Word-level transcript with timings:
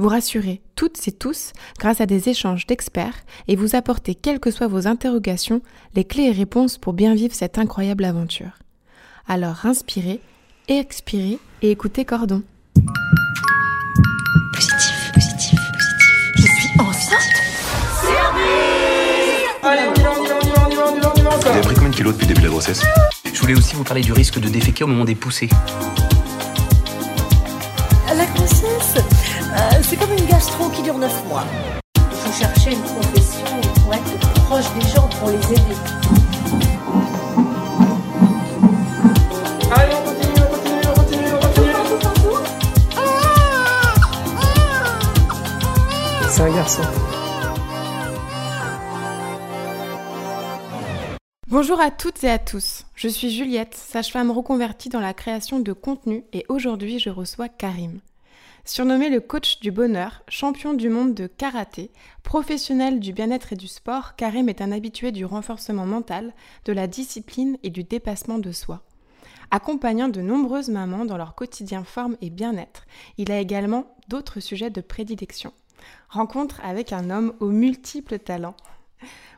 Vous 0.00 0.08
rassurer 0.08 0.62
toutes 0.76 1.06
et 1.06 1.12
tous 1.12 1.52
grâce 1.78 2.00
à 2.00 2.06
des 2.06 2.30
échanges 2.30 2.66
d'experts 2.66 3.20
et 3.48 3.56
vous 3.56 3.76
apporter, 3.76 4.14
quelles 4.14 4.40
que 4.40 4.50
soient 4.50 4.66
vos 4.66 4.86
interrogations, 4.86 5.60
les 5.94 6.04
clés 6.04 6.24
et 6.24 6.32
réponses 6.32 6.78
pour 6.78 6.94
bien 6.94 7.14
vivre 7.14 7.34
cette 7.34 7.58
incroyable 7.58 8.04
aventure. 8.04 8.58
Alors 9.28 9.66
inspirez, 9.66 10.20
expirez 10.68 11.38
et 11.60 11.70
écoutez 11.70 12.06
Cordon. 12.06 12.42
Positif, 14.54 15.12
positif, 15.12 15.60
positif. 15.72 16.20
Je 16.36 16.42
suis 16.42 16.80
enceinte 16.80 17.20
Allez, 19.62 19.82
on 19.86 19.94
y 19.94 20.02
va, 20.02 20.12
on 20.18 20.24
y 20.24 20.28
va, 20.28 20.38
on 20.40 20.48
y 20.48 20.48
va, 20.48 20.64
on 20.66 20.70
y 20.70 20.74
va, 20.76 20.86
on 20.86 20.96
y 20.96 21.00
va, 21.00 21.12
on 21.14 21.16
y 21.16 21.22
va, 21.22 21.36
Vous 21.36 21.46
avez 21.48 21.60
pris 21.60 21.74
combien 21.74 21.90
de 21.90 21.94
kilos 21.94 22.14
depuis 22.14 22.26
le 22.26 22.34
début 22.34 22.40
de 22.40 22.46
la 22.46 22.52
grossesse? 22.52 22.82
Je 23.32 23.40
voulais 23.40 23.54
aussi 23.54 23.74
vous 23.74 23.84
parler 23.84 24.00
du 24.00 24.14
risque 24.14 24.40
de 24.40 24.48
déféquer 24.48 24.84
au 24.84 24.86
moment 24.86 25.04
des 25.04 25.14
poussées. 25.14 25.50
C'est 29.90 29.96
comme 29.96 30.12
une 30.12 30.26
gastro 30.26 30.68
qui 30.68 30.82
dure 30.82 30.96
9 30.96 31.26
mois. 31.26 31.44
Il 31.96 32.02
faut 32.12 32.32
chercher 32.32 32.74
une 32.74 32.82
profession 32.82 33.60
pour 33.82 33.92
être 33.92 34.18
proche 34.44 34.72
des 34.74 34.82
gens, 34.82 35.08
pour 35.18 35.30
les 35.30 35.52
aider. 35.52 35.74
Allez, 39.72 39.94
on 39.96 40.02
continue, 40.04 40.42
on 40.44 40.48
continue, 40.54 40.86
on 40.86 40.94
continue, 40.94 41.32
on 41.34 41.40
continue. 41.40 41.74
C'est 46.28 46.42
un 46.42 46.54
garçon. 46.54 46.82
Bonjour 51.48 51.80
à 51.80 51.90
toutes 51.90 52.22
et 52.22 52.30
à 52.30 52.38
tous, 52.38 52.84
je 52.94 53.08
suis 53.08 53.30
Juliette, 53.30 53.74
sage-femme 53.74 54.30
reconvertie 54.30 54.88
dans 54.88 55.00
la 55.00 55.14
création 55.14 55.58
de 55.58 55.72
contenu 55.72 56.22
et 56.32 56.46
aujourd'hui 56.48 57.00
je 57.00 57.10
reçois 57.10 57.48
Karim. 57.48 57.98
Surnommé 58.64 59.08
le 59.08 59.20
coach 59.20 59.60
du 59.60 59.70
bonheur, 59.70 60.22
champion 60.28 60.74
du 60.74 60.88
monde 60.90 61.14
de 61.14 61.26
karaté, 61.26 61.90
professionnel 62.22 63.00
du 63.00 63.12
bien-être 63.12 63.52
et 63.52 63.56
du 63.56 63.66
sport, 63.66 64.16
Karim 64.16 64.48
est 64.48 64.60
un 64.60 64.70
habitué 64.70 65.12
du 65.12 65.24
renforcement 65.24 65.86
mental, 65.86 66.34
de 66.66 66.72
la 66.72 66.86
discipline 66.86 67.56
et 67.62 67.70
du 67.70 67.84
dépassement 67.84 68.38
de 68.38 68.52
soi. 68.52 68.82
Accompagnant 69.50 70.08
de 70.08 70.20
nombreuses 70.20 70.68
mamans 70.68 71.04
dans 71.04 71.16
leur 71.16 71.34
quotidien 71.34 71.84
forme 71.84 72.16
et 72.20 72.30
bien-être, 72.30 72.86
il 73.18 73.32
a 73.32 73.40
également 73.40 73.96
d'autres 74.08 74.40
sujets 74.40 74.70
de 74.70 74.80
prédilection. 74.80 75.52
Rencontre 76.08 76.60
avec 76.62 76.92
un 76.92 77.10
homme 77.10 77.32
aux 77.40 77.50
multiples 77.50 78.18
talents. 78.18 78.56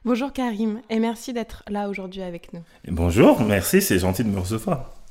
Bonjour 0.04 0.32
Karim 0.32 0.82
et 0.90 0.98
merci 0.98 1.32
d'être 1.32 1.62
là 1.68 1.88
aujourd'hui 1.88 2.22
avec 2.22 2.52
nous. 2.52 2.62
Bonjour, 2.88 3.40
merci, 3.40 3.80
c'est 3.80 4.00
gentil 4.00 4.24
de 4.24 4.28
me 4.28 4.40
recevoir. 4.40 5.01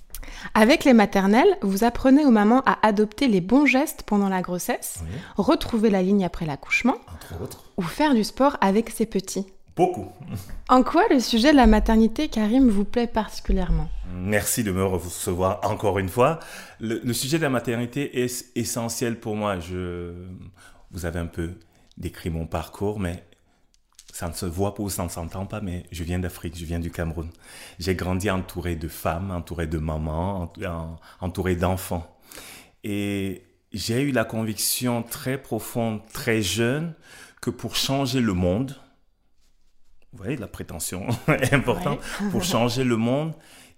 Avec 0.53 0.83
les 0.85 0.93
maternelles, 0.93 1.57
vous 1.61 1.83
apprenez 1.83 2.25
aux 2.25 2.31
mamans 2.31 2.61
à 2.65 2.85
adopter 2.85 3.27
les 3.27 3.41
bons 3.41 3.65
gestes 3.65 4.03
pendant 4.03 4.29
la 4.29 4.41
grossesse, 4.41 4.99
Oui. 5.03 5.09
retrouver 5.37 5.89
la 5.89 6.01
ligne 6.01 6.25
après 6.25 6.45
l'accouchement 6.45 6.95
ou 7.77 7.81
faire 7.83 8.13
du 8.13 8.23
sport 8.23 8.57
avec 8.61 8.89
ses 8.89 9.05
petits. 9.05 9.45
Beaucoup. 9.75 10.09
En 10.67 10.83
quoi 10.83 11.03
le 11.09 11.19
sujet 11.19 11.51
de 11.51 11.57
la 11.57 11.65
maternité, 11.67 12.27
Karim, 12.27 12.67
vous 12.69 12.83
plaît 12.83 13.07
particulièrement? 13.07 13.87
Merci 14.13 14.63
de 14.63 14.71
me 14.71 14.83
recevoir 14.83 15.61
encore 15.63 15.97
une 15.97 16.09
fois. 16.09 16.39
Le, 16.81 16.99
le 17.03 17.13
sujet 17.13 17.37
de 17.37 17.43
la 17.43 17.49
maternité 17.49 18.21
est 18.23 18.45
essentiel 18.57 19.17
pour 19.19 19.35
moi. 19.37 19.59
Je, 19.59 20.13
vous 20.91 21.05
avez 21.05 21.19
un 21.19 21.25
peu 21.25 21.51
décrit 21.97 22.29
mon 22.29 22.45
parcours, 22.47 22.99
mais 22.99 23.23
ça 24.13 24.27
ne 24.27 24.33
se 24.33 24.45
voit 24.45 24.75
pas 24.75 24.83
ou 24.83 24.89
ça 24.89 25.03
ne 25.03 25.09
s'entend 25.09 25.45
pas, 25.45 25.61
mais 25.61 25.85
je 25.91 26.03
viens 26.03 26.19
d'Afrique, 26.19 26.57
je 26.57 26.65
viens 26.65 26.79
du 26.79 26.91
Cameroun. 26.91 27.29
J'ai 27.79 27.95
grandi 27.95 28.29
entouré 28.29 28.75
de 28.75 28.87
femmes, 28.87 29.31
entouré 29.31 29.67
de 29.67 29.77
mamans, 29.77 30.43
ent- 30.43 30.65
en- 30.65 30.95
entouré 31.21 31.55
d'enfants. 31.55 32.17
Et 32.83 33.43
j'ai 33.71 34.01
eu 34.01 34.11
la 34.11 34.25
conviction 34.25 35.01
très 35.03 35.37
profonde, 35.41 36.01
très 36.13 36.41
jeune, 36.41 36.93
que 37.41 37.49
pour 37.49 37.75
changer 37.75 38.19
le 38.21 38.33
monde, 38.33 38.75
vous 40.13 40.17
voyez, 40.23 40.35
la 40.35 40.47
prétention 40.47 41.07
est 41.27 41.53
importante, 41.53 41.99
pour 42.31 42.43
changer 42.43 42.83
le 42.83 42.97
monde, 42.97 43.33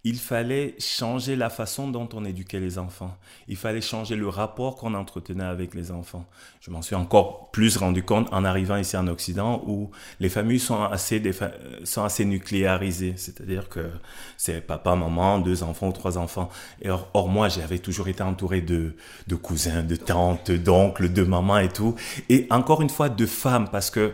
il 0.05 0.17
fallait 0.17 0.75
changer 0.79 1.37
la 1.37 1.49
façon 1.49 1.87
dont 1.87 2.09
on 2.13 2.25
éduquait 2.25 2.59
les 2.59 2.77
enfants. 2.77 3.15
Il 3.47 3.55
fallait 3.55 3.79
changer 3.79 4.17
le 4.17 4.27
rapport 4.27 4.75
qu'on 4.75 4.95
entretenait 4.95 5.45
avec 5.45 5.73
les 5.73 5.91
enfants. 5.91 6.25
Je 6.59 6.71
m'en 6.71 6.81
suis 6.81 6.95
encore 6.95 7.51
plus 7.51 7.77
rendu 7.77 8.03
compte 8.03 8.27
en 8.33 8.43
arrivant 8.43 8.75
ici 8.75 8.97
en 8.97 9.07
Occident 9.07 9.63
où 9.65 9.91
les 10.19 10.27
familles 10.27 10.59
sont 10.59 10.83
assez, 10.83 11.21
défa- 11.21 11.53
sont 11.85 12.03
assez 12.03 12.25
nucléarisées. 12.25 13.13
C'est-à-dire 13.15 13.69
que 13.69 13.91
c'est 14.35 14.59
papa, 14.59 14.93
maman, 14.95 15.39
deux 15.39 15.63
enfants 15.63 15.87
ou 15.87 15.93
trois 15.93 16.17
enfants. 16.17 16.49
Et 16.81 16.89
or, 16.89 17.07
or, 17.13 17.29
moi, 17.29 17.47
j'avais 17.47 17.79
toujours 17.79 18.09
été 18.09 18.23
entouré 18.23 18.59
de, 18.59 18.97
de 19.27 19.35
cousins, 19.35 19.83
de 19.83 19.95
tantes, 19.95 20.51
d'oncles, 20.51 21.13
de 21.13 21.23
mamans 21.23 21.59
et 21.59 21.69
tout. 21.69 21.95
Et 22.27 22.45
encore 22.49 22.81
une 22.81 22.89
fois, 22.89 23.07
de 23.07 23.25
femmes 23.25 23.69
parce 23.71 23.89
que 23.89 24.11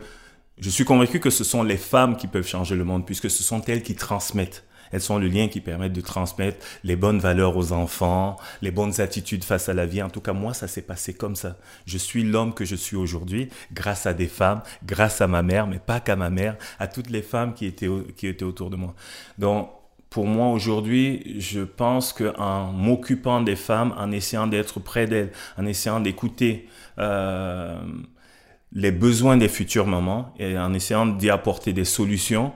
je 0.59 0.69
suis 0.69 0.85
convaincu 0.85 1.19
que 1.19 1.31
ce 1.31 1.43
sont 1.43 1.63
les 1.63 1.77
femmes 1.77 2.15
qui 2.15 2.27
peuvent 2.27 2.45
changer 2.47 2.75
le 2.75 2.83
monde 2.83 3.07
puisque 3.07 3.31
ce 3.31 3.41
sont 3.41 3.61
elles 3.61 3.81
qui 3.81 3.95
transmettent. 3.95 4.65
Elles 4.91 5.01
sont 5.01 5.17
le 5.17 5.27
lien 5.27 5.47
qui 5.47 5.61
permet 5.61 5.89
de 5.89 6.01
transmettre 6.01 6.65
les 6.83 6.95
bonnes 6.95 7.19
valeurs 7.19 7.57
aux 7.57 7.71
enfants, 7.71 8.37
les 8.61 8.71
bonnes 8.71 8.99
attitudes 9.01 9.43
face 9.43 9.69
à 9.69 9.73
la 9.73 9.85
vie. 9.85 10.01
En 10.01 10.09
tout 10.09 10.21
cas, 10.21 10.33
moi, 10.33 10.53
ça 10.53 10.67
s'est 10.67 10.81
passé 10.81 11.13
comme 11.13 11.35
ça. 11.35 11.57
Je 11.85 11.97
suis 11.97 12.23
l'homme 12.23 12.53
que 12.53 12.65
je 12.65 12.75
suis 12.75 12.95
aujourd'hui 12.95 13.49
grâce 13.73 14.05
à 14.05 14.13
des 14.13 14.27
femmes, 14.27 14.61
grâce 14.85 15.21
à 15.21 15.27
ma 15.27 15.43
mère, 15.43 15.67
mais 15.67 15.79
pas 15.79 15.99
qu'à 15.99 16.15
ma 16.15 16.29
mère, 16.29 16.55
à 16.79 16.87
toutes 16.87 17.09
les 17.09 17.21
femmes 17.21 17.53
qui 17.53 17.65
étaient, 17.65 17.89
qui 18.15 18.27
étaient 18.27 18.45
autour 18.45 18.69
de 18.69 18.75
moi. 18.75 18.93
Donc, 19.37 19.69
pour 20.09 20.25
moi 20.25 20.47
aujourd'hui, 20.49 21.35
je 21.39 21.61
pense 21.61 22.13
qu'en 22.13 22.71
m'occupant 22.71 23.41
des 23.41 23.55
femmes, 23.55 23.93
en 23.97 24.11
essayant 24.11 24.47
d'être 24.47 24.79
près 24.79 25.05
d'elles, 25.05 25.31
en 25.57 25.65
essayant 25.65 25.99
d'écouter 25.99 26.67
euh, 26.97 27.79
les 28.71 28.91
besoins 28.91 29.37
des 29.37 29.49
futures 29.49 29.85
mamans 29.85 30.33
et 30.39 30.57
en 30.57 30.73
essayant 30.73 31.05
d'y 31.05 31.29
apporter 31.29 31.73
des 31.73 31.85
solutions, 31.85 32.53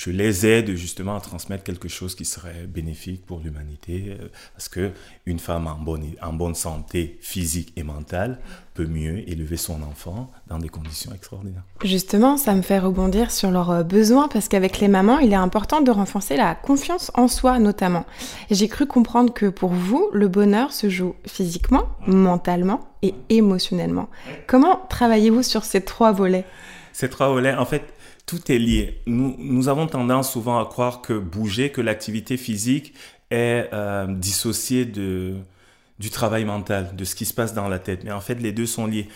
je 0.00 0.10
les 0.10 0.46
aide 0.46 0.76
justement 0.76 1.14
à 1.14 1.20
transmettre 1.20 1.62
quelque 1.62 1.88
chose 1.88 2.14
qui 2.14 2.24
serait 2.24 2.66
bénéfique 2.66 3.26
pour 3.26 3.40
l'humanité 3.40 4.16
euh, 4.18 4.28
parce 4.54 4.70
que 4.70 4.92
une 5.26 5.38
femme 5.38 5.66
en 5.66 5.74
bonne, 5.74 6.06
en 6.22 6.32
bonne 6.32 6.54
santé 6.54 7.18
physique 7.20 7.74
et 7.76 7.82
mentale 7.82 8.38
peut 8.72 8.86
mieux 8.86 9.28
élever 9.28 9.58
son 9.58 9.82
enfant 9.82 10.30
dans 10.46 10.58
des 10.58 10.70
conditions 10.70 11.12
extraordinaires. 11.12 11.64
Justement, 11.84 12.38
ça 12.38 12.54
me 12.54 12.62
fait 12.62 12.78
rebondir 12.78 13.30
sur 13.30 13.50
leurs 13.50 13.70
euh, 13.70 13.82
besoins 13.82 14.28
parce 14.28 14.48
qu'avec 14.48 14.80
les 14.80 14.88
mamans, 14.88 15.18
il 15.18 15.32
est 15.32 15.42
important 15.48 15.82
de 15.82 15.90
renforcer 15.90 16.34
la 16.34 16.54
confiance 16.54 17.12
en 17.12 17.28
soi 17.28 17.58
notamment. 17.58 18.06
J'ai 18.50 18.68
cru 18.68 18.86
comprendre 18.86 19.34
que 19.34 19.50
pour 19.50 19.68
vous, 19.68 20.08
le 20.14 20.28
bonheur 20.28 20.72
se 20.72 20.88
joue 20.88 21.14
physiquement, 21.26 21.84
mentalement 22.06 22.88
et 23.02 23.14
émotionnellement. 23.28 24.08
Comment 24.46 24.80
travaillez-vous 24.88 25.42
sur 25.42 25.64
ces 25.64 25.82
trois 25.82 26.12
volets? 26.12 26.46
Ces 26.94 27.10
trois 27.10 27.28
volets, 27.28 27.54
en 27.54 27.66
fait, 27.66 27.84
tout 28.30 28.52
est 28.52 28.58
lié. 28.58 29.00
Nous, 29.06 29.68
avons 29.68 29.88
tendance 29.88 30.30
souvent 30.30 30.60
à 30.60 30.64
croire 30.64 31.02
que 31.02 31.14
bouger, 31.14 31.72
que 31.72 31.80
l'activité 31.80 32.36
physique 32.36 32.94
est 33.32 33.68
euh, 33.72 34.06
dissociée 34.06 34.84
du 34.84 36.10
travail 36.12 36.44
mental, 36.44 36.94
de 36.94 37.04
ce 37.04 37.16
qui 37.16 37.24
se 37.24 37.34
passe 37.34 37.54
dans 37.54 37.66
la 37.66 37.80
tête. 37.80 38.04
Mais 38.04 38.12
en 38.12 38.20
fait, 38.20 38.36
les 38.36 38.52
deux 38.52 38.66
sont 38.66 38.86
liés. 38.86 39.08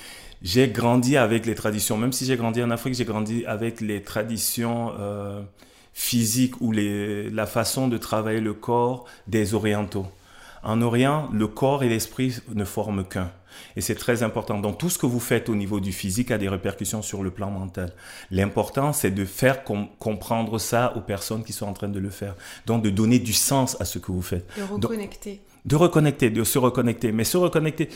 J'ai 0.42 0.66
grandi 0.66 1.16
avec 1.16 1.46
les 1.46 1.54
traditions, 1.54 1.96
même 1.96 2.10
si 2.10 2.24
j'ai 2.24 2.36
grandi 2.36 2.60
en 2.60 2.72
Afrique, 2.72 2.94
j'ai 2.94 3.04
grandi 3.04 3.46
avec 3.46 3.80
les 3.80 4.02
traditions 4.02 4.92
euh, 4.98 5.42
physiques 5.92 6.60
ou 6.60 6.72
la 6.72 7.46
façon 7.46 7.86
de 7.86 7.98
travailler 7.98 8.40
le 8.40 8.52
corps 8.52 9.04
des 9.28 9.54
Orientaux. 9.54 10.08
En 10.64 10.82
Orient, 10.82 11.28
le 11.32 11.46
corps 11.46 11.84
et 11.84 11.88
l'esprit 11.88 12.38
ne 12.52 12.64
forment 12.64 13.04
qu'un. 13.04 13.30
Et 13.76 13.80
c'est 13.80 13.94
très 13.94 14.22
important. 14.22 14.58
Donc 14.60 14.78
tout 14.78 14.90
ce 14.90 14.98
que 14.98 15.06
vous 15.06 15.20
faites 15.20 15.48
au 15.48 15.54
niveau 15.54 15.80
du 15.80 15.92
physique 15.92 16.30
a 16.30 16.38
des 16.38 16.48
répercussions 16.48 17.02
sur 17.02 17.22
le 17.22 17.30
plan 17.30 17.50
mental. 17.50 17.92
L'important, 18.30 18.92
c'est 18.92 19.10
de 19.10 19.24
faire 19.24 19.64
com- 19.64 19.88
comprendre 19.98 20.58
ça 20.58 20.92
aux 20.96 21.00
personnes 21.00 21.44
qui 21.44 21.52
sont 21.52 21.66
en 21.66 21.72
train 21.72 21.88
de 21.88 21.98
le 21.98 22.10
faire. 22.10 22.34
Donc 22.66 22.82
de 22.82 22.90
donner 22.90 23.18
du 23.18 23.32
sens 23.32 23.80
à 23.80 23.84
ce 23.84 23.98
que 23.98 24.12
vous 24.12 24.22
faites. 24.22 24.46
De 24.56 24.62
reconnecter. 24.86 25.40
De 25.64 25.76
reconnecter, 25.76 26.30
de 26.30 26.44
se 26.44 26.58
reconnecter. 26.58 27.12
Mais 27.12 27.24
se 27.24 27.36
reconnecter, 27.36 27.88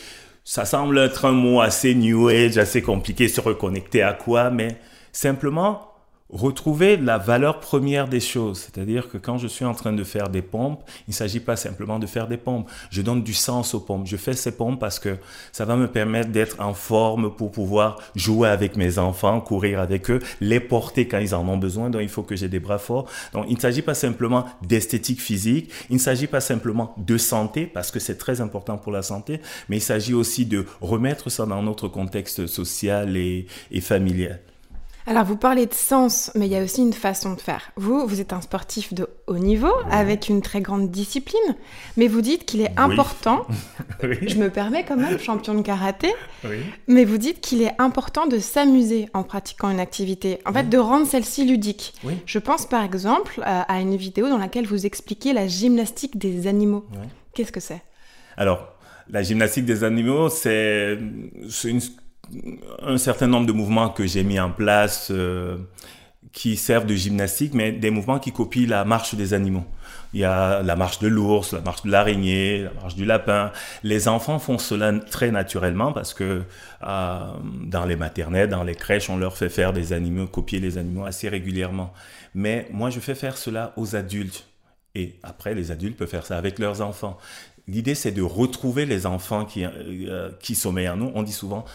ça 0.44 0.64
semble 0.64 0.98
être 0.98 1.24
un 1.26 1.32
mot 1.32 1.60
assez 1.60 1.94
new 1.94 2.28
age, 2.28 2.56
assez 2.58 2.82
compliqué. 2.82 3.28
Se 3.28 3.40
reconnecter 3.40 4.02
à 4.02 4.14
quoi? 4.14 4.50
Mais 4.50 4.78
simplement 5.12 5.87
retrouver 6.30 6.96
la 6.96 7.18
valeur 7.18 7.60
première 7.60 8.08
des 8.08 8.20
choses. 8.20 8.60
C'est-à-dire 8.60 9.08
que 9.08 9.16
quand 9.16 9.38
je 9.38 9.46
suis 9.46 9.64
en 9.64 9.74
train 9.74 9.92
de 9.92 10.04
faire 10.04 10.28
des 10.28 10.42
pompes, 10.42 10.82
il 11.06 11.10
ne 11.10 11.14
s'agit 11.14 11.40
pas 11.40 11.56
simplement 11.56 11.98
de 11.98 12.06
faire 12.06 12.28
des 12.28 12.36
pompes. 12.36 12.68
Je 12.90 13.02
donne 13.02 13.22
du 13.22 13.34
sens 13.34 13.74
aux 13.74 13.80
pompes. 13.80 14.06
Je 14.06 14.16
fais 14.16 14.34
ces 14.34 14.52
pompes 14.52 14.78
parce 14.78 14.98
que 14.98 15.16
ça 15.52 15.64
va 15.64 15.76
me 15.76 15.88
permettre 15.88 16.30
d'être 16.30 16.60
en 16.60 16.74
forme 16.74 17.34
pour 17.34 17.50
pouvoir 17.50 17.98
jouer 18.14 18.48
avec 18.48 18.76
mes 18.76 18.98
enfants, 18.98 19.40
courir 19.40 19.80
avec 19.80 20.10
eux, 20.10 20.20
les 20.40 20.60
porter 20.60 21.08
quand 21.08 21.18
ils 21.18 21.34
en 21.34 21.48
ont 21.48 21.56
besoin. 21.56 21.90
Donc 21.90 22.02
il 22.02 22.08
faut 22.08 22.22
que 22.22 22.36
j'ai 22.36 22.48
des 22.48 22.60
bras 22.60 22.78
forts. 22.78 23.08
Donc 23.32 23.46
il 23.48 23.54
ne 23.54 23.60
s'agit 23.60 23.82
pas 23.82 23.94
simplement 23.94 24.44
d'esthétique 24.62 25.20
physique. 25.20 25.70
Il 25.88 25.94
ne 25.94 26.00
s'agit 26.00 26.26
pas 26.26 26.40
simplement 26.40 26.94
de 26.98 27.16
santé 27.16 27.66
parce 27.66 27.90
que 27.90 28.00
c'est 28.00 28.18
très 28.18 28.40
important 28.40 28.76
pour 28.76 28.92
la 28.92 29.02
santé, 29.02 29.40
mais 29.68 29.78
il 29.78 29.82
s'agit 29.82 30.14
aussi 30.14 30.44
de 30.44 30.66
remettre 30.80 31.30
ça 31.30 31.46
dans 31.46 31.62
notre 31.62 31.88
contexte 31.88 32.46
social 32.46 33.16
et, 33.16 33.46
et 33.70 33.80
familial. 33.80 34.40
Alors, 35.10 35.24
vous 35.24 35.36
parlez 35.38 35.64
de 35.64 35.72
sens, 35.72 36.30
mais 36.34 36.46
il 36.46 36.52
y 36.52 36.56
a 36.56 36.62
aussi 36.62 36.82
une 36.82 36.92
façon 36.92 37.32
de 37.32 37.40
faire. 37.40 37.70
Vous, 37.76 38.06
vous 38.06 38.20
êtes 38.20 38.34
un 38.34 38.42
sportif 38.42 38.92
de 38.92 39.08
haut 39.26 39.38
niveau, 39.38 39.72
avec 39.90 40.28
une 40.28 40.42
très 40.42 40.60
grande 40.60 40.90
discipline, 40.90 41.56
mais 41.96 42.08
vous 42.08 42.20
dites 42.20 42.44
qu'il 42.44 42.60
est 42.60 42.78
important, 42.78 43.46
Oui. 44.02 44.18
je 44.28 44.36
me 44.36 44.50
permets 44.50 44.84
quand 44.84 44.98
même, 44.98 45.18
champion 45.18 45.54
de 45.54 45.62
karaté, 45.62 46.12
Oui. 46.44 46.58
mais 46.88 47.06
vous 47.06 47.16
dites 47.16 47.40
qu'il 47.40 47.62
est 47.62 47.72
important 47.78 48.26
de 48.26 48.38
s'amuser 48.38 49.08
en 49.14 49.22
pratiquant 49.22 49.70
une 49.70 49.80
activité, 49.80 50.40
en 50.44 50.52
fait, 50.52 50.68
de 50.68 50.76
rendre 50.76 51.06
celle-ci 51.06 51.46
ludique. 51.46 51.94
Je 52.26 52.38
pense 52.38 52.66
par 52.66 52.84
exemple 52.84 53.40
à, 53.44 53.80
une 53.80 53.96
vidéo 53.96 54.28
dans 54.28 54.36
laquelle 54.38 54.66
vous 54.66 54.84
expliquez 54.84 55.32
la 55.32 55.48
gymnastique 55.48 56.18
des 56.18 56.46
animaux. 56.48 56.84
Qu'est-ce 57.32 57.52
que 57.52 57.60
c'est? 57.60 57.80
Alors, 58.36 58.74
la 59.08 59.22
gymnastique 59.22 59.64
des 59.64 59.84
animaux, 59.84 60.28
c'est 60.28 60.98
une- 61.64 61.80
un 62.82 62.98
certain 62.98 63.26
nombre 63.26 63.46
de 63.46 63.52
mouvements 63.52 63.88
que 63.88 64.06
j'ai 64.06 64.24
mis 64.24 64.38
en 64.38 64.50
place 64.50 65.08
euh, 65.10 65.56
qui 66.32 66.56
servent 66.56 66.86
de 66.86 66.94
gymnastique, 66.94 67.54
mais 67.54 67.72
des 67.72 67.90
mouvements 67.90 68.18
qui 68.18 68.32
copient 68.32 68.68
la 68.68 68.84
marche 68.84 69.14
des 69.14 69.34
animaux. 69.34 69.64
Il 70.14 70.20
y 70.20 70.24
a 70.24 70.62
la 70.62 70.76
marche 70.76 71.00
de 71.00 71.08
l'ours, 71.08 71.52
la 71.52 71.60
marche 71.60 71.82
de 71.82 71.90
l'araignée, 71.90 72.62
la 72.62 72.72
marche 72.72 72.94
du 72.94 73.04
lapin. 73.04 73.52
Les 73.82 74.08
enfants 74.08 74.38
font 74.38 74.58
cela 74.58 74.92
très 74.98 75.30
naturellement 75.30 75.92
parce 75.92 76.14
que 76.14 76.42
euh, 76.82 77.18
dans 77.64 77.84
les 77.84 77.96
maternelles, 77.96 78.48
dans 78.48 78.64
les 78.64 78.74
crèches, 78.74 79.10
on 79.10 79.16
leur 79.16 79.36
fait 79.36 79.50
faire 79.50 79.72
des 79.72 79.92
animaux, 79.92 80.26
copier 80.26 80.60
les 80.60 80.78
animaux 80.78 81.04
assez 81.04 81.28
régulièrement. 81.28 81.92
Mais 82.34 82.68
moi, 82.72 82.90
je 82.90 83.00
fais 83.00 83.14
faire 83.14 83.36
cela 83.36 83.72
aux 83.76 83.96
adultes. 83.96 84.46
Et 84.94 85.16
après, 85.22 85.54
les 85.54 85.70
adultes 85.70 85.96
peuvent 85.96 86.08
faire 86.08 86.26
ça 86.26 86.38
avec 86.38 86.58
leurs 86.58 86.80
enfants. 86.80 87.18
L'idée, 87.66 87.94
c'est 87.94 88.12
de 88.12 88.22
retrouver 88.22 88.86
les 88.86 89.04
enfants 89.04 89.44
qui, 89.44 89.64
euh, 89.64 90.30
qui 90.40 90.54
sommeillent 90.54 90.88
en 90.88 90.96
nous. 90.96 91.12
On 91.14 91.22
dit 91.22 91.32
souvent, 91.32 91.66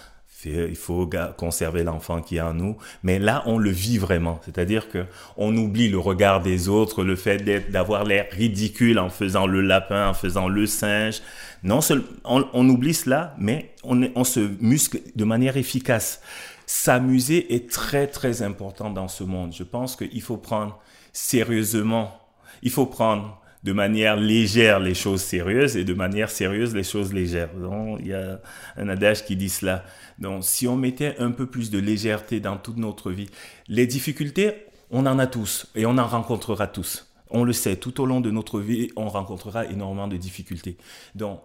il 0.46 0.76
faut 0.76 1.10
conserver 1.38 1.84
l'enfant 1.84 2.22
qui 2.22 2.38
est 2.38 2.42
en 2.42 2.54
nous. 2.54 2.78
Mais 3.04 3.20
là, 3.20 3.44
on 3.46 3.58
le 3.58 3.70
vit 3.70 3.98
vraiment. 3.98 4.40
C'est-à-dire 4.46 4.90
que 4.90 5.06
on 5.38 5.56
oublie 5.56 5.90
le 5.90 6.00
regard 6.00 6.42
des 6.42 6.70
autres, 6.70 7.04
le 7.04 7.16
fait 7.16 7.38
d'être, 7.38 7.72
d'avoir 7.72 8.04
l'air 8.04 8.28
ridicule 8.32 9.00
en 9.00 9.10
faisant 9.10 9.48
le 9.48 9.62
lapin, 9.62 10.10
en 10.10 10.14
faisant 10.14 10.48
le 10.48 10.66
singe. 10.66 11.22
Non, 11.64 11.80
on, 12.26 12.46
on 12.54 12.70
oublie 12.70 12.94
cela, 12.94 13.36
mais 13.38 13.72
on, 13.84 14.10
on 14.16 14.24
se 14.24 14.40
muscle 14.62 15.00
de 15.16 15.24
manière 15.24 15.58
efficace. 15.58 16.22
S'amuser 16.66 17.54
est 17.56 17.70
très, 17.70 18.08
très 18.08 18.42
important 18.42 18.90
dans 18.90 19.08
ce 19.08 19.24
monde. 19.24 19.54
Je 19.54 19.64
pense 19.64 19.96
qu'il 19.96 20.22
faut 20.22 20.38
prendre 20.38 20.80
sérieusement 21.12 22.20
il 22.64 22.72
faut 22.72 22.86
prendre 22.86 23.40
de 23.64 23.72
manière 23.72 24.18
légère 24.18 24.80
les 24.80 24.94
choses 24.94 25.22
sérieuses 25.22 25.78
et 25.78 25.86
de 25.86 25.94
manière 25.94 26.30
sérieuse 26.30 26.76
les 26.76 26.84
choses 26.84 27.14
légères. 27.14 27.54
Donc, 27.56 28.00
il 28.02 28.08
y 28.08 28.14
a 28.14 28.42
un 28.76 28.90
adage 28.90 29.26
qui 29.26 29.36
dit 29.36 29.50
cela. 29.50 29.86
Donc, 30.20 30.44
si 30.44 30.68
on 30.68 30.76
mettait 30.76 31.16
un 31.20 31.32
peu 31.32 31.46
plus 31.46 31.72
de 31.72 31.80
légèreté 31.80 32.42
dans 32.42 32.58
toute 32.58 32.78
notre 32.78 33.12
vie, 33.12 33.30
les 33.70 33.88
difficultés, 33.88 34.66
on 34.92 35.06
en 35.06 35.18
a 35.18 35.28
tous 35.28 35.68
et 35.76 35.86
on 35.86 35.98
en 35.98 36.06
rencontrera 36.06 36.68
tous. 36.68 37.10
On 37.30 37.44
le 37.46 37.54
sait, 37.54 37.78
tout 37.78 38.02
au 38.02 38.06
long 38.06 38.22
de 38.22 38.30
notre 38.30 38.60
vie, 38.60 38.92
on 38.96 39.08
rencontrera 39.08 39.66
énormément 39.66 40.08
de 40.08 40.18
difficultés. 40.18 40.78
Donc, 41.16 41.42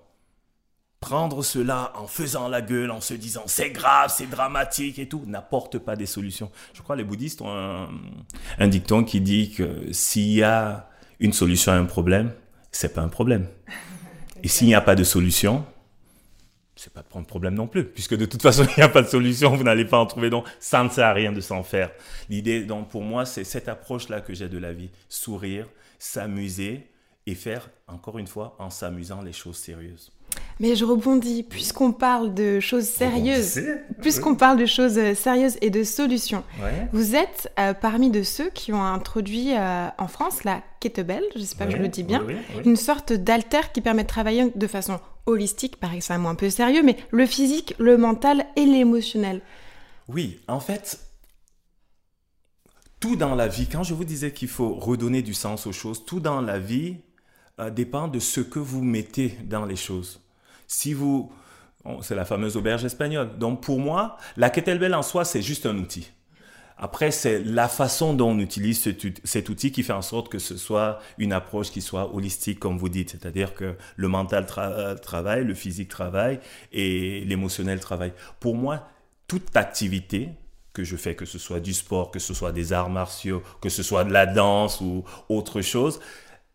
prendre 1.01 1.45
cela 1.45 1.93
en 1.95 2.09
faisant 2.09 2.49
la 2.49 2.61
gueule, 2.61 2.91
en 2.91 3.01
se 3.01 3.15
disant 3.15 3.45
c'est 3.47 3.71
grave, 3.71 4.13
c'est 4.15 4.29
dramatique 4.29 4.99
et 4.99 5.09
tout, 5.09 5.23
n'apporte 5.25 5.79
pas 5.79 5.95
des 5.95 6.07
solutions. 6.07 6.51
Je 6.75 6.83
crois 6.83 6.97
que 6.97 7.01
les 7.01 7.07
bouddhistes 7.07 7.41
ont 7.41 7.57
un, 7.57 7.89
un 8.59 8.69
dicton 8.69 9.05
qui 9.05 9.21
dit 9.21 9.53
que 9.53 9.93
s'il 9.93 10.33
y 10.33 10.43
a 10.43 10.91
une 11.21 11.33
solution 11.33 11.73
à 11.73 11.77
un 11.77 11.85
problème, 11.85 12.33
c'est 12.73 12.95
pas 12.95 13.03
un 13.03 13.09
problème. 13.09 13.47
Et 14.43 14.49
s'il 14.49 14.67
n'y 14.69 14.75
a 14.75 14.81
pas 14.81 14.95
de 14.95 15.05
solution, 15.05 15.65
c'est 16.79 16.93
pas 16.93 17.05
un 17.17 17.25
problème 17.25 17.55
non 17.55 17.67
plus, 17.67 17.85
puisque 17.85 18.17
de 18.17 18.25
toute 18.25 18.41
façon, 18.41 18.65
il 18.77 18.79
n'y 18.79 18.85
a 18.85 18.89
pas 18.89 19.03
de 19.03 19.09
solution, 19.09 19.55
vous 19.57 19.65
n'allez 19.65 19.85
pas 19.85 19.99
en 19.99 20.07
trouver, 20.07 20.31
donc 20.31 20.47
ça 20.61 20.83
ne 20.85 20.89
sert 20.89 21.07
à 21.07 21.13
rien 21.13 21.33
de 21.33 21.41
s'en 21.41 21.63
faire. 21.65 21.91
L'idée, 22.29 22.65
donc, 22.65 22.89
pour 22.89 23.03
moi, 23.03 23.27
c'est 23.27 23.45
cette 23.45 23.69
approche-là 23.69 24.21
que 24.21 24.33
j'ai 24.33 24.49
de 24.49 24.59
la 24.59 24.73
vie. 24.73 24.91
Sourire, 25.09 25.67
s'amuser 25.99 26.87
et 27.27 27.35
faire, 27.35 27.69
encore 27.89 28.19
une 28.19 28.29
fois, 28.29 28.55
en 28.61 28.71
s'amusant 28.71 29.23
les 29.23 29.33
choses 29.33 29.57
sérieuses. 29.57 30.13
Mais 30.61 30.75
je 30.75 30.85
rebondis, 30.85 31.45
puisqu'on 31.45 31.93
parle 31.93 32.35
de 32.35 32.59
choses 32.59 32.85
sérieuses, 32.89 33.61
puisqu'on 34.03 34.35
parle 34.35 34.59
de 34.59 34.67
choses 34.67 34.99
euh, 34.99 35.15
sérieuses 35.15 35.57
et 35.61 35.71
de 35.71 35.85
solutions, 35.85 36.43
Ouais. 36.61 36.89
vous 36.93 37.15
êtes 37.15 37.53
euh, 37.61 37.75
parmi 37.75 38.11
de 38.11 38.23
ceux 38.25 38.51
qui 38.51 38.73
ont 38.73 38.83
introduit 38.83 39.55
euh, 39.57 39.87
en 39.99 40.09
France 40.09 40.43
la 40.43 40.63
kettlebell, 40.81 41.23
j'espère 41.37 41.69
que 41.69 41.75
je 41.75 41.79
le 41.79 41.87
dis 41.89 42.03
bien, 42.03 42.25
oui, 42.27 42.35
oui, 42.35 42.57
oui. 42.57 42.63
une 42.65 42.77
sorte 42.77 43.13
d'alter 43.13 43.71
qui 43.73 43.81
permet 43.81 44.03
de 44.03 44.09
travailler 44.09 44.51
de 44.55 44.67
façon 44.67 44.99
holistique, 45.27 45.77
pareil 45.77 46.03
c'est 46.03 46.13
un 46.15 46.19
mot 46.19 46.29
un 46.29 46.35
peu 46.35 46.51
sérieux, 46.51 46.83
mais 46.83 46.97
le 47.11 47.25
physique, 47.27 47.75
le 47.79 47.97
mental 47.97 48.45
et 48.57 48.67
l'émotionnel. 48.67 49.43
Oui, 50.09 50.41
en 50.49 50.59
fait, 50.59 50.99
tout 52.99 53.15
dans 53.15 53.35
la 53.37 53.47
vie, 53.47 53.69
quand 53.69 53.85
je 53.85 53.95
vous 53.95 54.05
disais 54.05 54.33
qu'il 54.33 54.49
faut 54.49 54.75
redonner 54.75 55.23
du 55.23 55.35
sens 55.35 55.67
aux 55.67 55.73
choses, 55.73 56.05
tout 56.05 56.19
dans 56.21 56.41
la 56.41 56.59
vie 56.59 56.97
euh, 57.61 57.71
dépend 57.71 58.09
de 58.09 58.19
ce 58.19 58.41
que 58.41 58.59
vous 58.59 58.83
mettez 58.83 59.39
dans 59.45 59.65
les 59.67 59.77
choses. 59.77 60.21
Si 60.69 60.93
vous... 60.93 61.33
c'est 62.03 62.15
la 62.15 62.25
fameuse 62.25 62.57
auberge 62.57 62.85
espagnole. 62.85 63.39
Donc 63.39 63.63
pour 63.63 63.81
moi, 63.81 64.17
la 64.37 64.51
kettlebell 64.51 64.95
en 64.95 65.03
soi, 65.03 65.25
c'est 65.25 65.43
juste 65.43 65.67
un 65.67 65.77
outil. 65.77 66.13
Après, 66.81 67.11
c'est 67.11 67.43
la 67.43 67.67
façon 67.67 68.15
dont 68.15 68.31
on 68.31 68.39
utilise 68.39 68.81
cet, 68.81 69.03
out- 69.03 69.21
cet 69.25 69.49
outil 69.49 69.73
qui 69.73 69.83
fait 69.83 69.93
en 69.93 70.03
sorte 70.03 70.29
que 70.29 70.39
ce 70.39 70.57
soit 70.57 71.01
une 71.19 71.33
approche 71.33 71.71
qui 71.73 71.81
soit 71.81 72.15
holistique, 72.15 72.61
comme 72.61 72.79
vous 72.79 72.89
dites. 72.89 73.11
C'est-à-dire 73.11 73.55
que 73.55 73.75
le 73.97 74.07
mental 74.07 74.47
euh, 74.59 74.95
travaille, 74.95 75.45
le 75.45 75.55
physique 75.55 75.89
travaille 75.89 76.39
et 76.71 77.25
l'émotionnel 77.25 77.81
travaille. 77.81 78.13
Pour 78.39 78.55
moi, 78.55 78.87
toute 79.27 79.57
activité 79.57 80.29
que 80.73 80.85
je 80.85 80.95
fais, 80.95 81.17
que 81.17 81.25
ce 81.25 81.39
soit 81.39 81.59
du 81.59 81.75
sport, 81.75 82.13
que 82.13 82.21
ce 82.21 82.33
soit 82.33 82.53
des 82.53 82.73
arts 82.73 82.91
martiaux, 82.91 83.43
que 83.61 83.71
ce 83.71 83.83
soit 83.83 84.05
de 84.05 84.13
la 84.13 84.27
danse 84.27 84.81
ou 84.81 85.03
autre 85.29 85.61
chose, 85.63 85.99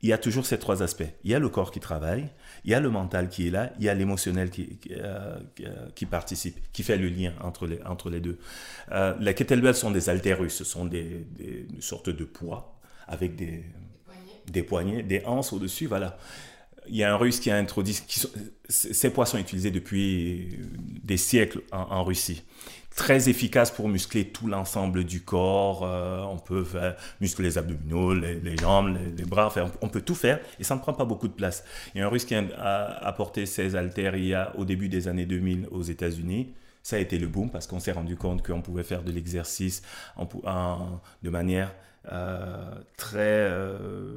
il 0.04 0.10
y 0.10 0.14
a 0.14 0.18
toujours 0.18 0.46
ces 0.46 0.60
trois 0.60 0.84
aspects. 0.84 1.08
Il 1.24 1.32
y 1.32 1.34
a 1.34 1.40
le 1.40 1.48
corps 1.48 1.72
qui 1.72 1.80
travaille, 1.80 2.28
il 2.66 2.72
y 2.72 2.74
a 2.74 2.82
le 2.82 2.90
mental 2.90 3.30
qui 3.30 3.48
est 3.48 3.52
là, 3.52 3.72
il 3.80 3.86
y 3.86 3.90
a 3.90 3.94
l'émotionnel 3.94 4.50
qui, 4.50 4.76
qui, 4.76 4.90
euh, 4.92 5.38
qui, 5.56 5.66
euh, 5.66 6.08
participe, 6.10 6.60
qui 6.74 6.84
fait 6.84 6.98
le 6.98 7.08
lien 7.08 7.34
entre 7.42 7.66
les, 7.68 7.82
entre 7.84 8.10
les 8.10 8.20
deux. 8.20 8.38
Euh, 8.92 9.16
les 9.22 9.34
kettlebells 9.34 9.76
sont 9.76 9.92
des 9.92 10.10
haltérus, 10.10 10.54
ce 10.54 10.66
sont 10.66 10.86
des, 10.86 11.26
des, 11.32 11.68
une 11.74 11.82
sorte 11.82 12.10
de 12.10 12.26
poids 12.26 12.78
avec 13.08 13.38
des, 13.38 13.64
des 14.46 14.64
poignets, 14.64 15.04
des 15.04 15.24
anses 15.26 15.54
au-dessus, 15.54 15.88
voilà. 15.88 16.18
Il 16.90 16.96
y 16.96 17.04
a 17.04 17.14
un 17.14 17.18
russe 17.18 17.40
qui 17.40 17.50
a 17.50 17.58
introduit, 17.58 17.98
ces 18.70 19.10
poids 19.10 19.26
sont 19.26 19.38
utilisés 19.38 19.72
depuis 19.72 20.60
des 21.04 21.18
siècles 21.18 21.62
en, 21.72 22.04
Russie. 22.04 22.44
Très 22.96 23.28
efficace 23.28 23.72
pour 23.72 23.90
muscler 23.90 24.26
tout 24.26 24.48
l'ensemble 24.48 25.04
du 25.04 25.22
corps. 25.22 25.84
euh, 25.84 26.22
on 26.24 26.38
peut 26.38 26.66
muscler 27.22 27.46
les 27.46 27.58
abdominaux, 27.58 28.14
les, 28.14 28.58
jambes, 28.58 28.98
les, 29.18 29.26
bras. 29.26 29.48
Enfin, 29.48 29.72
on 29.82 29.90
peut 29.90 30.02
tout 30.02 30.16
faire 30.16 30.40
et 30.60 30.64
ça 30.64 30.76
ne 30.76 30.80
prend 30.80 30.94
pas 30.94 31.06
beaucoup 31.06 31.28
de 31.28 31.34
place. 31.34 31.64
Il 31.94 32.00
y 32.00 32.02
a 32.02 32.06
un 32.06 32.10
russe 32.10 32.26
qui 32.26 32.36
a, 32.36 32.46
apporté 33.06 33.46
ces 33.46 33.76
haltères 33.76 34.16
il 34.16 34.26
y 34.26 34.34
a, 34.34 34.54
au 34.58 34.66
début 34.66 34.90
des 34.90 35.08
années 35.08 35.26
2000 35.26 35.68
aux 35.72 35.82
États-Unis. 35.82 36.54
Ça 36.84 36.98
a 36.98 37.00
été 37.00 37.18
le 37.18 37.28
boom 37.28 37.50
parce 37.50 37.66
qu'on 37.66 37.80
s'est 37.80 37.94
rendu 37.94 38.18
compte 38.18 38.46
qu'on 38.46 38.62
pouvait 38.62 38.84
faire 38.84 39.04
de 39.04 39.12
l'exercice 39.12 39.82
de 40.18 41.30
manière 41.30 41.74
euh, 42.12 42.56
très... 42.98 43.18
euh, 43.20 44.16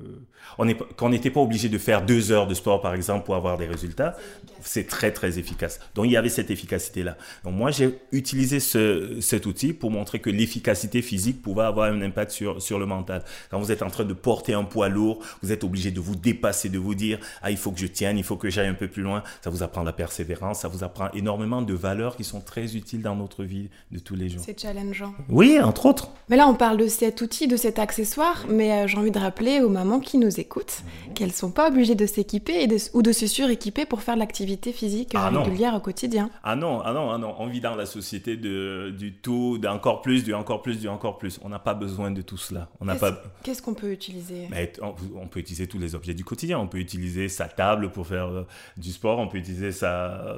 on 0.59 0.69
est- 0.69 0.95
qu'on 0.97 1.09
n'était 1.11 1.31
pas 1.31 1.41
obligé 1.41 1.69
de 1.69 1.79
faire 1.79 2.05
deux 2.05 2.33
heures 2.33 2.47
de 2.47 2.55
sport, 2.55 2.81
par 2.81 2.95
exemple, 2.95 3.25
pour 3.25 3.35
avoir 3.37 3.59
des 3.59 3.67
résultats. 3.67 4.17
C'est 4.63 4.87
très, 4.87 5.13
très 5.13 5.39
efficace. 5.39 5.81
Donc, 5.95 6.07
il 6.07 6.13
y 6.13 6.17
avait 6.17 6.29
cette 6.29 6.51
efficacité-là. 6.51 7.17
Donc, 7.45 7.55
moi, 7.55 7.71
j'ai 7.71 7.99
utilisé 8.13 8.59
ce, 8.59 9.21
cet 9.21 9.47
outil 9.47 9.73
pour 9.73 9.91
montrer 9.91 10.19
que 10.19 10.31
l'efficacité 10.31 11.03
physique 11.03 11.43
pouvait 11.43 11.63
avoir 11.65 11.91
un 11.93 12.01
impact 12.03 12.31
sur, 12.33 12.61
sur 12.63 12.79
le 12.79 12.87
mental. 12.87 13.23
Quand 13.51 13.59
vous 13.61 13.71
êtes 13.71 13.83
en 13.83 13.91
train 13.91 14.05
de 14.05 14.15
porter 14.15 14.55
un 14.55 14.65
poids 14.65 14.89
lourd, 14.89 15.21
vous 15.43 15.53
êtes 15.53 15.63
obligé 15.63 15.91
de 15.91 16.01
vous 16.01 16.17
dépasser, 16.17 16.69
de 16.69 16.79
vous 16.79 16.95
dire, 16.95 17.19
ah, 17.43 17.51
il 17.51 17.57
faut 17.57 17.71
que 17.71 17.79
je 17.81 17.87
tienne, 17.87 18.17
il 18.19 18.25
faut 18.25 18.37
que 18.37 18.49
j'aille 18.51 18.69
un 18.69 18.75
peu 18.75 18.89
plus 18.89 19.03
loin. 19.03 19.23
Ça 19.43 19.51
vous 19.51 19.63
apprend 19.63 19.83
la 19.83 19.93
persévérance, 19.93 20.61
ça 20.61 20.69
vous 20.69 20.83
apprend 20.85 21.11
énormément 21.13 21.63
de 21.63 21.75
valeurs 21.75 22.17
qui 22.17 22.25
sont 22.25 22.41
très 22.41 22.77
utiles 22.77 23.03
dans 23.03 23.15
notre 23.17 23.45
vie 23.45 23.69
de 23.93 23.99
tous 23.99 24.17
les 24.17 24.29
jours. 24.29 24.43
C'est 24.45 24.59
challengeant. 24.61 25.15
Oui, 25.29 25.61
entre 25.61 25.87
autres. 25.87 26.11
Mais 26.29 26.37
là, 26.37 26.47
on 26.49 26.55
parle 26.55 26.79
de 26.79 26.89
cet 26.89 27.21
outil, 27.21 27.47
de 27.47 27.57
cette 27.57 27.76
cet 27.77 27.83
accessoire, 27.83 28.47
mais 28.49 28.73
euh, 28.73 28.87
j'ai 28.87 28.97
envie 28.97 29.11
de 29.11 29.19
rappeler 29.19 29.61
aux 29.61 29.69
mamans 29.69 30.01
qui 30.01 30.17
nous 30.19 30.41
écoutent 30.41 30.83
Mhm. 31.09 31.15
qu'elles 31.15 31.33
sont 31.33 31.51
pas 31.51 31.69
obligées 31.69 31.95
de 31.95 32.07
s'équiper 32.07 32.67
ou 32.95 33.03
de 33.03 33.13
se 33.13 33.27
suréquiper 33.27 33.85
pour 33.85 34.01
faire 34.03 34.15
de 34.15 34.21
l'activité 34.21 34.73
physique 34.73 35.15
euh, 35.15 35.19
Ah 35.23 35.31
non. 35.31 35.43
régulière 35.43 35.75
au 35.75 35.81
quotidien. 35.81 36.31
Ah 36.43 36.57
non, 36.57 36.81
ah 36.85 36.93
non, 36.93 37.11
ah 37.11 37.19
non, 37.19 37.35
on 37.39 37.47
vit 37.47 37.61
dans 37.61 37.75
la 37.75 37.85
société 37.87 38.37
de, 38.37 38.95
du 38.97 39.13
tout, 39.15 39.59
d'encore 39.59 40.01
plus, 40.03 40.25
du 40.25 40.33
encore 40.33 40.63
plus, 40.63 40.79
du 40.81 40.89
encore 40.89 41.19
plus. 41.19 41.39
On 41.43 41.49
n'a 41.51 41.59
pas 41.59 41.75
besoin 41.75 42.11
de 42.11 42.23
tout 42.23 42.39
cela. 42.39 42.69
On 42.81 42.87
n'a 42.87 42.95
Qu'est-ce 42.95 43.13
pas. 43.13 43.23
qu'est-ce 43.43 43.63
qu'on 43.63 43.75
peut 43.75 43.93
utiliser? 43.93 44.47
Mais 44.51 44.73
on, 44.81 44.95
on 45.21 45.27
peut 45.29 45.41
utiliser 45.41 45.67
tous 45.67 45.79
les 45.79 45.95
objets 45.95 46.15
du 46.15 46.25
quotidien. 46.25 46.59
On 46.59 46.69
peut 46.69 46.79
utiliser 46.79 47.29
sa 47.29 47.47
table 47.47 47.91
pour 47.91 48.07
faire 48.07 48.27
euh, 48.29 48.47
du 48.79 48.91
sport. 48.91 49.19
On 49.19 49.29
peut 49.29 49.39
utiliser 49.39 49.73
sa, 49.73 50.37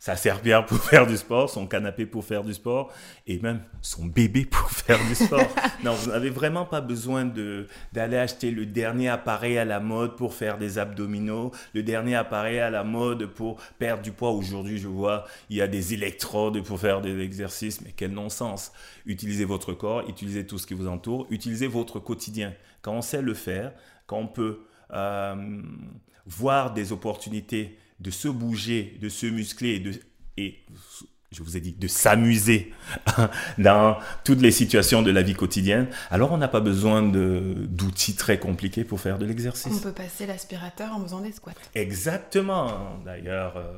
sa 0.00 0.16
serpillère 0.16 0.64
pour 0.64 0.78
faire 0.82 1.06
du 1.06 1.16
sport, 1.16 1.48
son 1.48 1.68
canapé 1.68 2.06
pour 2.06 2.24
faire 2.24 2.42
du 2.42 2.54
sport, 2.54 2.92
et 3.26 3.38
même 3.38 3.62
son 3.82 4.06
bébé 4.06 4.46
pour 4.46 4.68
faire 4.70 4.98
du 5.06 5.14
sport. 5.14 5.46
non, 5.84 5.92
vous 5.92 6.10
n'avez 6.10 6.30
vraiment 6.30 6.64
pas 6.64 6.80
besoin 6.80 7.24
de 7.24 7.68
d'aller 7.92 8.16
acheter 8.16 8.50
le 8.50 8.66
dernier 8.66 9.08
appareil 9.10 9.58
à 9.58 9.64
la 9.64 9.78
mode 9.78 10.16
pour 10.16 10.34
faire 10.34 10.58
des 10.58 10.78
abdominaux, 10.78 11.52
le 11.74 11.82
dernier 11.82 12.16
appareil 12.16 12.58
à 12.58 12.70
la 12.70 12.82
mode 12.82 13.26
pour 13.26 13.60
perdre 13.78 14.02
du 14.02 14.10
poids. 14.10 14.30
Aujourd'hui, 14.30 14.78
je 14.78 14.88
vois, 14.88 15.26
il 15.50 15.58
y 15.58 15.62
a 15.62 15.68
des 15.68 15.92
électrodes 15.92 16.62
pour 16.64 16.80
faire 16.80 17.02
des 17.02 17.20
exercices, 17.20 17.82
mais 17.82 17.92
quel 17.94 18.12
non-sens. 18.12 18.72
Utilisez 19.04 19.44
votre 19.44 19.74
corps, 19.74 20.08
utilisez 20.08 20.46
tout 20.46 20.56
ce 20.56 20.66
qui 20.66 20.74
vous 20.74 20.88
entoure, 20.88 21.26
utilisez 21.30 21.66
votre 21.66 22.00
quotidien. 22.00 22.54
Quand 22.80 22.94
on 22.94 23.02
sait 23.02 23.20
le 23.20 23.34
faire, 23.34 23.72
quand 24.06 24.16
on 24.16 24.26
peut 24.26 24.60
euh, 24.92 25.62
voir 26.26 26.72
des 26.72 26.92
opportunités 26.92 27.76
de 28.00 28.10
se 28.10 28.28
bouger, 28.28 28.96
de 29.00 29.08
se 29.08 29.26
muscler 29.26 29.70
et, 29.74 29.80
de, 29.80 29.92
et 30.36 30.58
je 31.32 31.42
vous 31.42 31.56
ai 31.56 31.60
dit, 31.60 31.72
de 31.72 31.86
s'amuser 31.86 32.72
dans 33.58 33.98
toutes 34.24 34.40
les 34.40 34.50
situations 34.50 35.02
de 35.02 35.10
la 35.10 35.22
vie 35.22 35.34
quotidienne, 35.34 35.86
alors 36.10 36.32
on 36.32 36.38
n'a 36.38 36.48
pas 36.48 36.60
besoin 36.60 37.02
d'outils 37.02 38.16
très 38.16 38.38
compliqués 38.38 38.82
pour 38.84 39.00
faire 39.00 39.18
de 39.18 39.24
On 39.24 39.28
l'exercice. 39.28 39.80
peut 39.80 39.92
passer 39.92 40.26
l'aspirateur 40.26 40.92
en 40.92 41.02
faisant 41.02 41.20
des 41.20 41.32
squats. 41.32 41.52
Exactement. 41.74 42.98
D'ailleurs, 43.04 43.56
euh, 43.58 43.72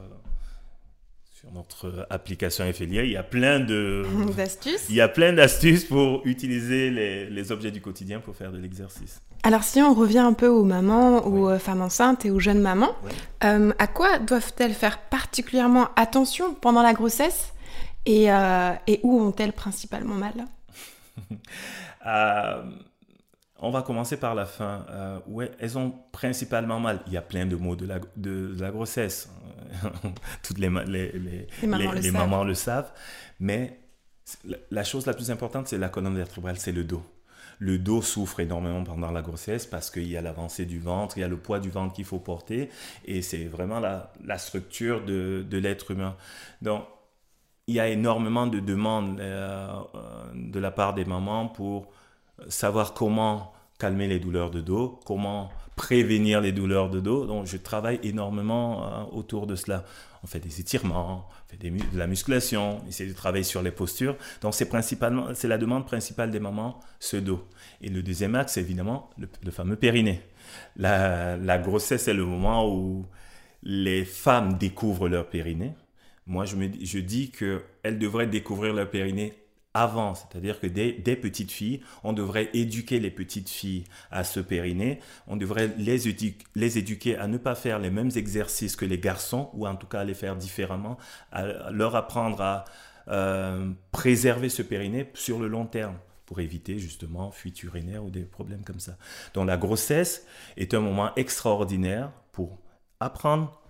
sur 1.31 1.52
notre 1.52 2.07
application 2.09 2.64
Ephelia, 2.64 3.02
il 3.05 3.11
y 3.11 3.17
a 3.17 3.23
plein 3.23 3.61
de... 3.61 4.07
D'astuces 4.37 4.87
Il 4.88 4.95
y 4.95 5.00
a 5.00 5.09
plein 5.09 5.33
d'astuces 5.33 5.85
pour 5.85 6.23
utiliser 6.25 6.91
les, 6.91 7.29
les 7.29 7.52
objets 7.52 7.71
du 7.73 7.81
quotidien 7.83 8.21
pour 8.21 8.35
faire 8.37 8.52
de 8.52 8.59
l'exercice. 8.59 9.21
Alors 9.45 9.65
si 9.65 9.83
on 9.83 9.93
revient 9.95 10.21
un 10.21 10.35
peu 10.35 10.47
aux 10.47 10.63
mamans, 10.65 11.27
aux 11.27 11.49
euh, 11.51 11.59
femmes 11.59 11.83
enceintes 11.83 12.25
et 12.25 12.31
aux 12.31 12.39
jeunes 12.39 12.61
mamans, 12.61 12.93
Oui. 13.05 13.11
euh, 13.45 13.73
à 13.79 13.87
quoi 13.89 14.19
doivent-elles 14.21 14.75
faire 14.75 14.99
particulièrement 14.99 15.89
attention 15.97 16.55
pendant 16.55 16.83
la 16.83 16.93
grossesse 16.93 17.53
et, 18.07 18.33
euh, 18.33 18.73
et 18.87 19.01
où 19.03 19.21
ont-elles 19.21 19.53
principalement 19.53 20.15
mal? 20.15 20.33
Euh, 22.07 22.63
on 23.61 23.71
va 23.71 23.83
commencer 23.83 24.17
par 24.17 24.35
la 24.35 24.45
fin. 24.45 24.85
Ouais, 25.29 25.53
elles 25.61 25.79
ont 25.79 25.95
principalement 26.11 26.81
mal? 26.81 27.01
Il 27.07 27.13
y 27.13 27.17
a 27.17 27.23
plein 27.23 27.47
de 27.47 27.55
mots 27.55 27.77
de 27.77 27.87
la, 27.87 28.01
de, 28.17 28.55
de 28.57 28.61
la 28.61 28.71
grossesse. 28.73 29.31
Toutes 30.43 30.59
les, 30.59 30.69
ma- 30.69 30.83
les, 30.83 31.13
les, 31.13 31.47
Les 31.61 31.69
mamans 31.69 31.93
le 31.93 32.03
savent. 32.03 32.13
mamans 32.13 32.45
le 32.45 32.55
savent. 32.55 32.91
Mais 33.39 33.79
la, 34.45 34.57
la 34.73 34.83
chose 34.83 35.07
la 35.07 35.15
plus 35.15 35.31
importante, 35.31 35.69
c'est 35.69 35.79
la 35.79 35.89
colonne 35.91 36.17
vertébrale, 36.17 36.59
c'est 36.59 36.73
le 36.73 36.83
dos. 36.83 37.05
Le 37.62 37.78
dos 37.78 38.02
souffre 38.02 38.40
énormément 38.40 38.83
pendant 38.83 39.12
la 39.12 39.23
grossesse 39.23 39.66
parce 39.66 39.88
qu'il 39.88 40.09
y 40.09 40.16
a 40.16 40.21
l'avancée 40.21 40.66
du 40.66 40.81
ventre, 40.81 41.16
il 41.16 41.21
y 41.21 41.25
a 41.25 41.28
le 41.28 41.37
poids 41.37 41.61
du 41.61 41.71
ventre 41.71 41.95
qu'il 41.95 42.04
faut 42.04 42.19
porter. 42.19 42.71
Et 43.04 43.23
c'est 43.23 43.45
vraiment 43.45 43.78
la, 43.78 44.38
structure 44.38 45.04
de, 45.04 45.47
de 45.49 45.59
l'être 45.59 45.92
humain. 45.92 46.16
Donc, 46.61 46.83
il 47.69 47.76
y 47.76 47.81
a 47.81 47.88
énormément 47.88 48.49
de 48.49 48.59
demandes 48.59 49.21
euh, 49.21 49.69
euh, 49.95 50.00
de 50.35 50.59
la 50.59 50.73
part 50.73 50.95
des 50.95 51.04
mamans 51.04 51.47
pour 51.47 51.87
savoir 52.49 52.95
comment 52.95 53.52
calmer 53.78 54.09
les 54.09 54.19
douleurs 54.19 54.50
de 54.50 54.61
dos, 54.61 55.00
comment 55.07 55.50
prévenir 55.76 56.40
les 56.40 56.52
douleurs 56.52 56.90
de 56.90 57.00
dos. 57.00 57.26
Donc, 57.26 57.47
je 57.47 57.57
travaille 57.57 58.00
énormément 58.02 58.83
euh, 58.83 59.04
autour 59.12 59.47
de 59.47 59.54
cela. 59.54 59.85
On 60.25 60.26
fait 60.26 60.38
des 60.38 60.61
étirements, 60.61 61.29
on 61.29 61.50
fait 61.50 61.71
de 61.71 61.99
la 61.99 62.07
musculation, 62.07 62.81
on 62.85 62.88
essaie 62.88 63.07
de 63.07 63.12
travailler 63.12 63.45
sur 63.45 63.61
les 63.62 63.73
postures. 63.73 64.17
Donc, 64.41 64.55
c'est 64.55 64.69
principalement, 64.69 65.35
c'est 65.35 65.49
la 65.49 65.59
demande 65.59 65.85
principale 65.85 66.31
des 66.31 66.38
mamans, 66.38 66.79
ce 67.00 67.17
dos. 67.17 67.45
Et 67.81 67.88
le 67.88 68.02
deuxième 68.02 68.35
axe, 68.37 68.52
c'est 68.52 68.61
évidemment 68.61 69.11
le, 69.19 69.50
fameux 69.50 69.76
périnée. 69.76 70.21
La, 70.76 71.59
grossesse, 71.59 72.05
c'est 72.05 72.14
le 72.14 72.25
moment 72.25 72.69
où 72.73 73.05
les 73.64 74.05
femmes 74.05 74.59
découvrent 74.59 75.09
leur 75.09 75.29
périnée. 75.29 75.75
Moi, 76.26 76.45
je, 76.45 76.55
me, 76.55 76.69
je 76.81 76.99
dis 77.00 77.31
qu'elles 77.33 77.99
devraient 77.99 78.29
découvrir 78.29 78.75
leur 78.75 78.88
périnée 78.88 79.35
avant, 79.75 80.14
c'est-à-dire 80.14 80.61
que 80.61 80.67
dès 80.67 81.17
petites 81.17 81.50
filles, 81.50 81.81
on 82.05 82.12
devrait 82.12 82.50
éduquer 82.52 83.00
les 83.00 83.11
petites 83.11 83.49
filles 83.49 83.85
à 84.11 84.25
ce 84.25 84.41
périnée, 84.41 85.00
on 85.26 85.37
devrait 85.37 85.73
les, 85.79 86.09
édu- 86.09 86.37
les 86.55 86.79
éduquer 86.79 87.17
à 87.17 87.26
ne 87.26 87.38
pas 87.38 87.55
faire 87.55 87.79
les 87.79 87.91
mêmes 87.91 88.11
exercices 88.14 88.76
que 88.76 88.85
les 88.85 88.99
garçons, 88.99 89.50
ou 89.55 89.67
en 89.67 89.76
tout 89.76 89.87
cas 89.87 90.00
à 90.00 90.05
les 90.05 90.14
faire 90.14 90.37
différemment, 90.37 90.99
à 91.31 91.71
leur 91.71 91.97
apprendre 91.97 92.41
à 92.41 92.64
euh, 93.09 93.71
préserver 93.91 94.49
ce 94.49 94.62
périnée 94.62 95.11
sur 95.14 95.38
le 95.38 95.49
long 95.49 95.67
terme 95.67 95.97
pour 96.26 96.41
éviter 96.41 96.79
justement 96.79 97.31
fuite 97.31 97.62
urinaire 97.62 98.05
ou 98.05 98.11
des 98.11 98.23
problèmes 98.23 98.64
comme 98.64 98.81
ça. 98.81 98.97
Donc 99.35 99.47
la 99.47 99.57
grossesse 99.57 100.26
est 100.57 100.75
un 100.75 100.81
moment 100.81 101.14
extraordinaire 101.17 102.12
pour 102.33 102.59
apprendre 103.00 103.62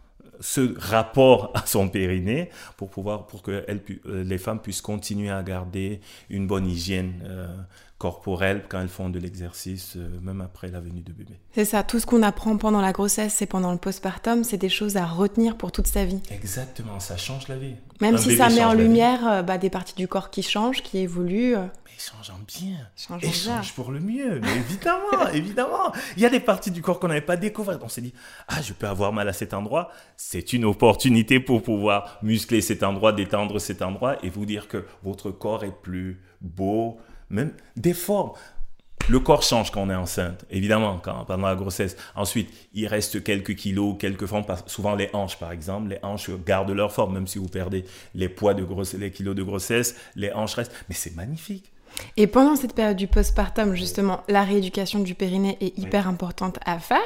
ce 0.42 0.78
rapport 0.78 1.52
à 1.54 1.66
son 1.66 1.88
périnée 1.88 2.50
pour 2.76 2.90
pouvoir 2.90 3.26
pour 3.26 3.42
que 3.42 3.64
elles 3.68 3.80
euh, 4.06 4.24
les 4.24 4.38
femmes 4.38 4.60
puissent 4.60 4.82
continuer 4.82 5.30
à 5.30 5.42
garder 5.42 6.00
une 6.28 6.46
bonne 6.46 6.66
hygiène 6.66 7.22
euh, 7.24 7.46
corporelle 7.98 8.64
quand 8.68 8.80
elles 8.80 8.88
font 8.88 9.08
de 9.08 9.18
l'exercice 9.18 9.94
euh, 9.96 10.08
même 10.20 10.40
après 10.40 10.68
la 10.68 10.80
venue 10.80 11.00
de 11.00 11.12
bébé. 11.12 11.38
C'est 11.54 11.64
ça, 11.64 11.84
tout 11.84 12.00
ce 12.00 12.06
qu'on 12.06 12.22
apprend 12.22 12.56
pendant 12.56 12.80
la 12.80 12.92
grossesse 12.92 13.40
et 13.40 13.46
pendant 13.46 13.72
le 13.72 13.78
postpartum, 13.78 14.42
c'est 14.42 14.56
des 14.56 14.68
choses 14.68 14.96
à 14.96 15.06
retenir 15.06 15.56
pour 15.56 15.70
toute 15.70 15.86
sa 15.86 16.04
vie. 16.04 16.20
Exactement, 16.30 16.98
ça 16.98 17.16
change 17.16 17.46
la 17.48 17.56
vie. 17.56 17.74
Même 18.00 18.16
Un 18.16 18.18
si 18.18 18.36
ça 18.36 18.48
met 18.48 18.64
en 18.64 18.74
lumière 18.74 19.44
bah, 19.44 19.58
des 19.58 19.70
parties 19.70 19.94
du 19.94 20.08
corps 20.08 20.30
qui 20.30 20.42
changent, 20.42 20.82
qui 20.82 20.98
évoluent. 20.98 21.54
Changeant 22.02 22.38
bien. 22.46 22.78
changeant 22.96 23.26
Et 23.26 23.30
bien. 23.30 23.56
change 23.56 23.74
pour 23.74 23.92
le 23.92 24.00
mieux, 24.00 24.40
mais 24.40 24.56
évidemment, 24.56 25.28
évidemment. 25.32 25.92
Il 26.16 26.22
y 26.22 26.26
a 26.26 26.30
des 26.30 26.40
parties 26.40 26.70
du 26.70 26.82
corps 26.82 26.98
qu'on 26.98 27.08
n'avait 27.08 27.20
pas 27.20 27.36
découvertes. 27.36 27.82
On 27.84 27.88
s'est 27.88 28.00
dit, 28.00 28.14
ah, 28.48 28.60
je 28.62 28.72
peux 28.72 28.88
avoir 28.88 29.12
mal 29.12 29.28
à 29.28 29.32
cet 29.32 29.54
endroit. 29.54 29.90
C'est 30.16 30.52
une 30.52 30.64
opportunité 30.64 31.38
pour 31.38 31.62
pouvoir 31.62 32.18
muscler 32.22 32.60
cet 32.60 32.82
endroit, 32.82 33.12
détendre 33.12 33.60
cet 33.60 33.82
endroit 33.82 34.16
et 34.24 34.30
vous 34.30 34.46
dire 34.46 34.68
que 34.68 34.84
votre 35.02 35.30
corps 35.30 35.64
est 35.64 35.82
plus 35.82 36.20
beau, 36.40 36.98
même 37.30 37.52
des 37.76 37.94
formes. 37.94 38.32
Le 39.08 39.18
corps 39.18 39.42
change 39.42 39.72
quand 39.72 39.82
on 39.82 39.90
est 39.90 39.96
enceinte, 39.96 40.44
évidemment, 40.48 41.00
quand, 41.02 41.24
pendant 41.24 41.48
la 41.48 41.56
grossesse. 41.56 41.96
Ensuite, 42.14 42.50
il 42.72 42.86
reste 42.86 43.24
quelques 43.24 43.56
kilos, 43.56 43.96
quelques 43.98 44.26
formes, 44.26 44.44
souvent 44.66 44.94
les 44.94 45.10
hanches 45.12 45.38
par 45.38 45.50
exemple. 45.50 45.88
Les 45.88 45.98
hanches 46.04 46.30
gardent 46.46 46.70
leur 46.70 46.92
forme, 46.92 47.14
même 47.14 47.26
si 47.26 47.38
vous 47.38 47.48
perdez 47.48 47.84
les 48.14 48.28
poids 48.28 48.54
de 48.54 48.62
grossesse, 48.62 49.00
les 49.00 49.10
kilos 49.10 49.34
de 49.34 49.42
grossesse, 49.42 49.96
les 50.14 50.32
hanches 50.32 50.54
restent. 50.54 50.72
Mais 50.88 50.94
c'est 50.94 51.16
magnifique. 51.16 51.71
Et 52.16 52.26
pendant 52.26 52.56
cette 52.56 52.74
période 52.74 52.96
du 52.96 53.06
postpartum, 53.06 53.74
justement, 53.74 54.20
la 54.28 54.42
rééducation 54.42 55.00
du 55.00 55.14
périnée 55.14 55.56
est 55.60 55.78
hyper 55.78 56.08
importante 56.08 56.58
à 56.64 56.78
faire. 56.78 56.98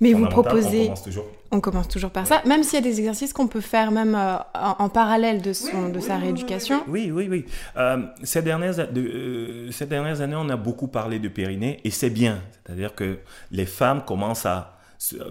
Mais 0.00 0.12
vous 0.12 0.26
proposez, 0.26 0.80
On 0.82 0.84
commence 0.84 1.02
toujours 1.02 1.24
on 1.54 1.60
commence 1.60 1.86
toujours 1.88 2.08
par 2.10 2.26
ça, 2.26 2.40
même 2.46 2.62
s'il 2.62 2.74
y 2.74 2.78
a 2.78 2.80
des 2.90 2.98
exercices 2.98 3.34
qu'on 3.34 3.46
peut 3.46 3.60
faire 3.60 3.90
même 3.90 4.14
euh, 4.14 4.36
en, 4.54 4.84
en 4.84 4.88
parallèle 4.88 5.42
de, 5.42 5.52
son, 5.52 5.90
de 5.90 6.00
sa 6.00 6.16
rééducation. 6.16 6.82
Oui, 6.88 7.10
oui, 7.12 7.28
oui. 7.30 7.44
Euh, 7.76 7.98
ces, 8.22 8.40
dernières, 8.40 8.90
de- 8.90 9.00
euh, 9.02 9.70
ces 9.70 9.84
dernières 9.84 10.22
années, 10.22 10.36
on 10.38 10.48
a 10.48 10.56
beaucoup 10.56 10.88
parlé 10.88 11.18
de 11.18 11.28
périnée 11.28 11.78
et 11.84 11.90
c'est 11.90 12.08
bien. 12.08 12.40
C'est-à-dire 12.64 12.94
que 12.94 13.18
les 13.50 13.66
femmes 13.66 14.02
commencent 14.02 14.46
à 14.46 14.78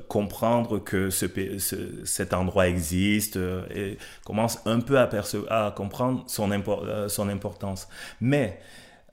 comprendre 0.08 0.80
que 0.80 1.10
ce, 1.10 1.25
pé- 1.25 1.58
ce- 1.60 2.06
cet 2.06 2.34
endroit 2.34 2.68
existe 2.68 3.38
euh, 3.38 3.63
et 3.74 3.98
commencent 4.25 4.60
un 4.65 4.80
peu 4.80 5.00
à, 5.00 5.10
à 5.50 5.72
comprendre 5.72 6.24
son, 6.27 6.51
impor- 6.51 6.84
euh, 6.86 7.08
son 7.10 7.30
importance. 7.30 7.88
Mais 8.20 8.60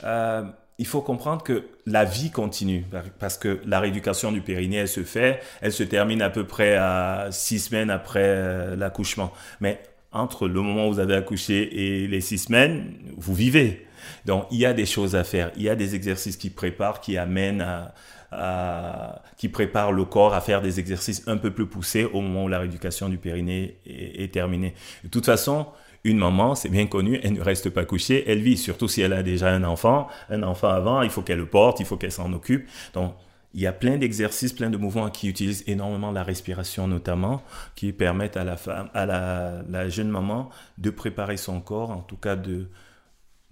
euh, 0.05 0.43
il 0.79 0.87
faut 0.87 1.01
comprendre 1.01 1.43
que 1.43 1.65
la 1.87 2.05
vie 2.05 2.31
continue 2.31 2.83
par- 2.83 3.03
parce 3.19 3.37
que 3.37 3.61
la 3.67 3.81
rééducation 3.81 4.31
du 4.31 4.41
périnée, 4.41 4.77
elle 4.77 4.89
se 4.89 5.03
fait, 5.03 5.41
elle 5.61 5.73
se 5.73 5.83
termine 5.83 6.23
à 6.23 6.31
peu 6.31 6.47
près 6.47 6.77
à 6.77 7.29
six 7.31 7.59
semaines 7.59 7.91
après 7.91 8.23
euh, 8.25 8.77
l'accouchement. 8.77 9.33
Mais 9.61 9.81
entre 10.13 10.47
le 10.49 10.61
moment 10.63 10.89
où 10.89 10.93
vous 10.95 11.01
avez 11.01 11.15
accouché 11.17 12.03
et 12.03 12.07
les 12.07 12.21
six 12.21 12.39
semaines, 12.39 12.95
vous 13.17 13.35
vivez. 13.35 13.87
Donc 14.25 14.47
il 14.51 14.59
y 14.59 14.67
a 14.67 14.73
des 14.73 14.87
choses 14.87 15.17
à 15.17 15.25
faire, 15.25 15.51
il 15.57 15.63
y 15.63 15.69
a 15.69 15.75
des 15.75 15.95
exercices 15.95 16.37
qui 16.37 16.51
préparent, 16.51 17.01
qui 17.01 17.19
amènent 17.19 17.61
à, 17.61 19.23
qui 19.37 19.49
préparent 19.49 19.93
le 19.93 20.05
corps 20.05 20.35
à 20.35 20.41
faire 20.41 20.61
des 20.63 20.79
exercices 20.81 21.25
un 21.27 21.37
peu 21.37 21.51
plus 21.51 21.67
poussés 21.67 22.05
au 22.05 22.21
moment 22.21 22.45
où 22.45 22.49
la 22.49 22.59
rééducation 22.59 23.09
du 23.09 23.19
périnée 23.19 23.79
est 23.87 24.33
terminée. 24.33 24.75
De 25.03 25.09
toute 25.09 25.27
façon, 25.27 25.67
une 26.05 26.19
maman, 26.19 26.55
c'est 26.55 26.69
bien 26.69 26.87
connu, 26.87 27.21
elle 27.23 27.35
ne 27.35 27.41
reste 27.41 27.71
pas 27.71 27.85
couchée, 27.85 28.25
elle 28.27 28.41
vit, 28.41 28.57
surtout 28.57 28.89
si 28.89 29.01
elle 29.01 29.13
a 29.13 29.23
déjà 29.23 29.51
un 29.51 29.65
enfant. 29.65 30.09
Un 30.31 30.43
enfant 30.43 30.69
avant, 30.69 31.03
il 31.03 31.11
faut 31.11 31.23
qu'elle 31.23 31.39
le 31.39 31.47
porte, 31.47 31.81
il 31.81 31.87
faut 31.87 31.97
qu'elle 31.97 32.13
s'en 32.13 32.33
occupe. 32.33 32.69
Donc, 32.95 33.15
il 33.55 33.61
y 33.61 33.67
a 33.67 33.73
plein 33.73 33.97
d'exercices, 33.97 34.53
plein 34.53 34.71
de 34.71 34.77
mouvements 34.77 35.11
qui 35.11 35.29
utilisent 35.29 35.65
énormément 35.67 36.13
la 36.13 36.23
respiration 36.23 36.87
notamment, 36.87 37.43
qui 37.75 37.93
permettent 37.93 38.37
à 38.37 38.45
la 38.45 38.57
femme, 38.57 38.91
à 38.95 39.07
la, 39.07 39.63
la 39.69 39.89
jeune 39.89 40.09
maman 40.09 40.51
de 40.77 40.91
préparer 40.91 41.37
son 41.37 41.61
corps, 41.61 41.91
en 41.91 42.01
tout 42.01 42.17
cas 42.17 42.37
de 42.37 42.69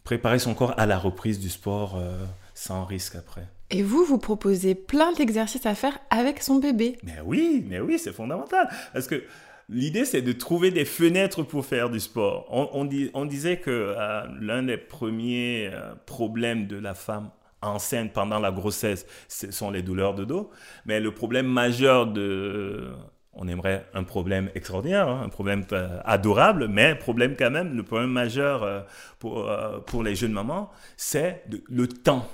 préparer 0.04 0.38
son 0.38 0.54
corps 0.54 0.74
à 0.76 0.86
la 0.86 0.98
reprise 0.98 1.40
du 1.40 1.48
sport 1.48 1.96
euh, 1.96 2.24
sans 2.54 2.84
risque 2.84 3.16
après. 3.16 3.48
Et 3.70 3.82
vous, 3.82 4.04
vous 4.04 4.18
proposez 4.18 4.76
plein 4.76 5.12
d'exercices 5.12 5.66
à 5.66 5.74
faire 5.74 5.98
avec 6.10 6.40
son 6.42 6.56
bébé. 6.60 6.98
Mais 7.02 7.16
oui, 7.24 7.64
mais 7.68 7.80
oui, 7.80 7.98
c'est 7.98 8.12
fondamental. 8.12 8.68
Parce 8.92 9.08
que 9.08 9.24
l'idée, 9.68 10.04
c'est 10.04 10.22
de 10.22 10.32
trouver 10.32 10.70
des 10.70 10.84
fenêtres 10.84 11.42
pour 11.42 11.64
faire 11.64 11.90
du 11.90 12.00
sport. 12.00 12.46
On, 12.50 12.84
disait 13.24 13.58
que 13.58 13.70
euh, 13.70 14.22
l'un 14.40 14.62
des 14.62 14.76
premiers 14.76 15.70
euh, 15.72 15.94
problèmes 16.06 16.66
de 16.66 16.76
la 16.76 16.94
femme 16.94 17.30
enceinte 17.62 18.12
pendant 18.12 18.38
la 18.38 18.50
grossesse, 18.50 19.06
ce 19.28 19.50
sont 19.50 19.70
les 19.70 19.82
douleurs 19.82 20.14
de 20.14 20.24
dos. 20.24 20.50
Mais 20.84 21.00
le 21.00 21.12
problème 21.12 21.46
majeur 21.46 22.06
de... 22.06 22.92
On 23.38 23.48
aimerait 23.48 23.86
un 23.92 24.02
problème 24.02 24.50
extraordinaire, 24.54 25.08
hein, 25.08 25.20
un 25.26 25.28
problème 25.28 25.62
euh, 25.72 26.00
adorable, 26.06 26.68
mais 26.68 26.94
problème 26.94 27.36
quand 27.38 27.50
même, 27.50 27.76
le 27.76 27.82
problème 27.82 28.08
majeur 28.08 28.62
euh, 28.62 28.80
pour, 29.18 29.50
euh, 29.50 30.02
les 30.02 30.14
jeunes 30.14 30.32
mamans, 30.32 30.70
c'est 30.96 31.44
le 31.68 31.86
temps. 31.86 32.26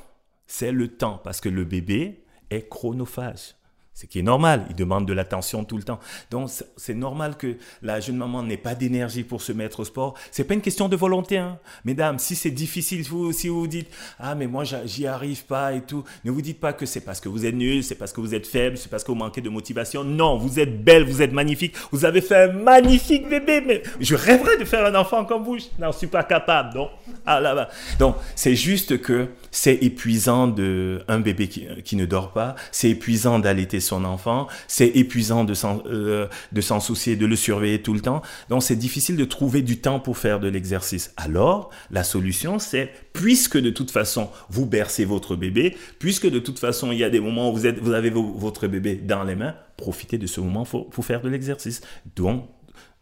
C'est 0.46 0.70
le 0.70 0.86
temps, 0.86 1.20
parce 1.24 1.40
que 1.40 1.48
le 1.48 1.64
bébé 1.64 2.22
est 2.50 2.68
chronophage. 2.68 3.56
Ce 3.94 4.06
qui 4.06 4.18
est 4.20 4.22
normal, 4.22 4.64
il 4.70 4.74
demande 4.74 5.06
de 5.06 5.12
l'attention 5.12 5.64
tout 5.64 5.76
le 5.76 5.82
temps. 5.82 6.00
Donc 6.30 6.48
c'est- 6.76 6.94
normal 6.94 7.36
que 7.36 7.56
la 7.82 8.00
jeune 8.00 8.16
maman 8.16 8.42
n'ait 8.42 8.56
pas 8.56 8.74
d'énergie 8.74 9.22
pour 9.22 9.42
se 9.42 9.52
mettre 9.52 9.80
au 9.80 9.84
sport. 9.84 10.14
C'est 10.30 10.44
pas 10.44 10.54
une 10.54 10.60
question 10.62 10.88
de 10.88 10.96
volonté, 10.96 11.36
hein. 11.38 11.58
mesdames. 11.84 12.18
Si 12.18 12.34
c'est 12.34 12.50
difficile, 12.50 13.02
vous, 13.04 13.32
si 13.32 13.48
vous 13.48 13.60
vous 13.60 13.66
dites 13.66 13.88
ah 14.18 14.34
mais 14.34 14.46
moi 14.46 14.64
j'y 14.84 15.06
arrive 15.06 15.44
pas 15.44 15.74
et 15.74 15.82
tout, 15.82 16.04
ne 16.24 16.30
vous 16.30 16.40
dites 16.42 16.58
pas 16.58 16.72
que 16.72 16.86
c'est 16.86 17.00
parce 17.02 17.20
que 17.20 17.28
vous 17.28 17.44
êtes 17.44 17.54
nul, 17.54 17.84
c'est 17.84 17.94
parce 17.94 18.12
que 18.12 18.20
vous 18.20 18.34
êtes 18.34 18.46
faible, 18.46 18.78
c'est 18.78 18.88
parce 18.90 19.04
que 19.04 19.10
vous 19.12 19.18
manquez 19.18 19.40
de 19.42 19.50
motivation. 19.50 20.04
Non, 20.04 20.38
vous 20.38 20.58
êtes 20.58 20.82
belle, 20.82 21.04
vous 21.04 21.20
êtes 21.20 21.32
magnifique, 21.32 21.74
vous 21.90 22.04
avez 22.04 22.22
fait 22.22 22.44
un 22.50 22.52
magnifique 22.52 23.28
bébé. 23.28 23.62
Mais 23.66 23.82
je 24.00 24.14
rêverais 24.14 24.56
de 24.56 24.64
faire 24.64 24.84
un 24.86 24.94
enfant 24.94 25.24
comme 25.24 25.44
vous. 25.44 25.58
Je 25.58 25.66
n'en 25.78 25.92
suis 25.92 26.06
pas 26.06 26.24
capable. 26.24 26.74
Donc 26.74 26.88
ah 27.26 27.40
là 27.40 27.54
bas. 27.54 27.68
Donc 27.98 28.16
c'est 28.36 28.56
juste 28.56 29.00
que 29.02 29.28
c'est 29.52 29.74
épuisant 29.82 30.48
de 30.48 31.02
un 31.06 31.20
bébé 31.20 31.46
qui, 31.46 31.68
qui 31.84 31.94
ne 31.94 32.04
dort 32.06 32.32
pas, 32.32 32.56
c'est 32.72 32.90
épuisant 32.90 33.38
d'allaiter 33.38 33.78
son 33.78 34.04
enfant, 34.04 34.48
c'est 34.66 34.88
épuisant 34.88 35.44
de 35.44 35.54
s'en 35.54 35.82
euh, 35.86 36.26
de 36.50 36.60
s'en 36.60 36.80
soucier, 36.80 37.14
de 37.14 37.26
le 37.26 37.36
surveiller 37.36 37.80
tout 37.82 37.94
le 37.94 38.00
temps. 38.00 38.22
Donc 38.48 38.64
c'est 38.64 38.74
difficile 38.74 39.16
de 39.16 39.24
trouver 39.24 39.62
du 39.62 39.78
temps 39.78 40.00
pour 40.00 40.18
faire 40.18 40.40
de 40.40 40.48
l'exercice. 40.48 41.12
Alors 41.16 41.70
la 41.92 42.02
solution 42.02 42.58
c'est 42.58 42.90
puisque 43.12 43.58
de 43.58 43.70
toute 43.70 43.90
façon 43.92 44.28
vous 44.50 44.66
bercez 44.66 45.04
votre 45.04 45.36
bébé, 45.36 45.76
puisque 46.00 46.28
de 46.28 46.38
toute 46.40 46.58
façon 46.58 46.90
il 46.90 46.98
y 46.98 47.04
a 47.04 47.10
des 47.10 47.20
moments 47.20 47.50
où 47.50 47.54
vous 47.54 47.66
êtes 47.66 47.78
vous 47.78 47.92
avez 47.92 48.10
vo- 48.10 48.32
votre 48.36 48.66
bébé 48.66 48.94
dans 48.96 49.22
les 49.22 49.36
mains, 49.36 49.54
profitez 49.76 50.18
de 50.18 50.26
ce 50.26 50.40
moment 50.40 50.64
pour, 50.64 50.88
pour 50.90 51.04
faire 51.04 51.20
de 51.20 51.28
l'exercice. 51.28 51.82
Donc 52.16 52.48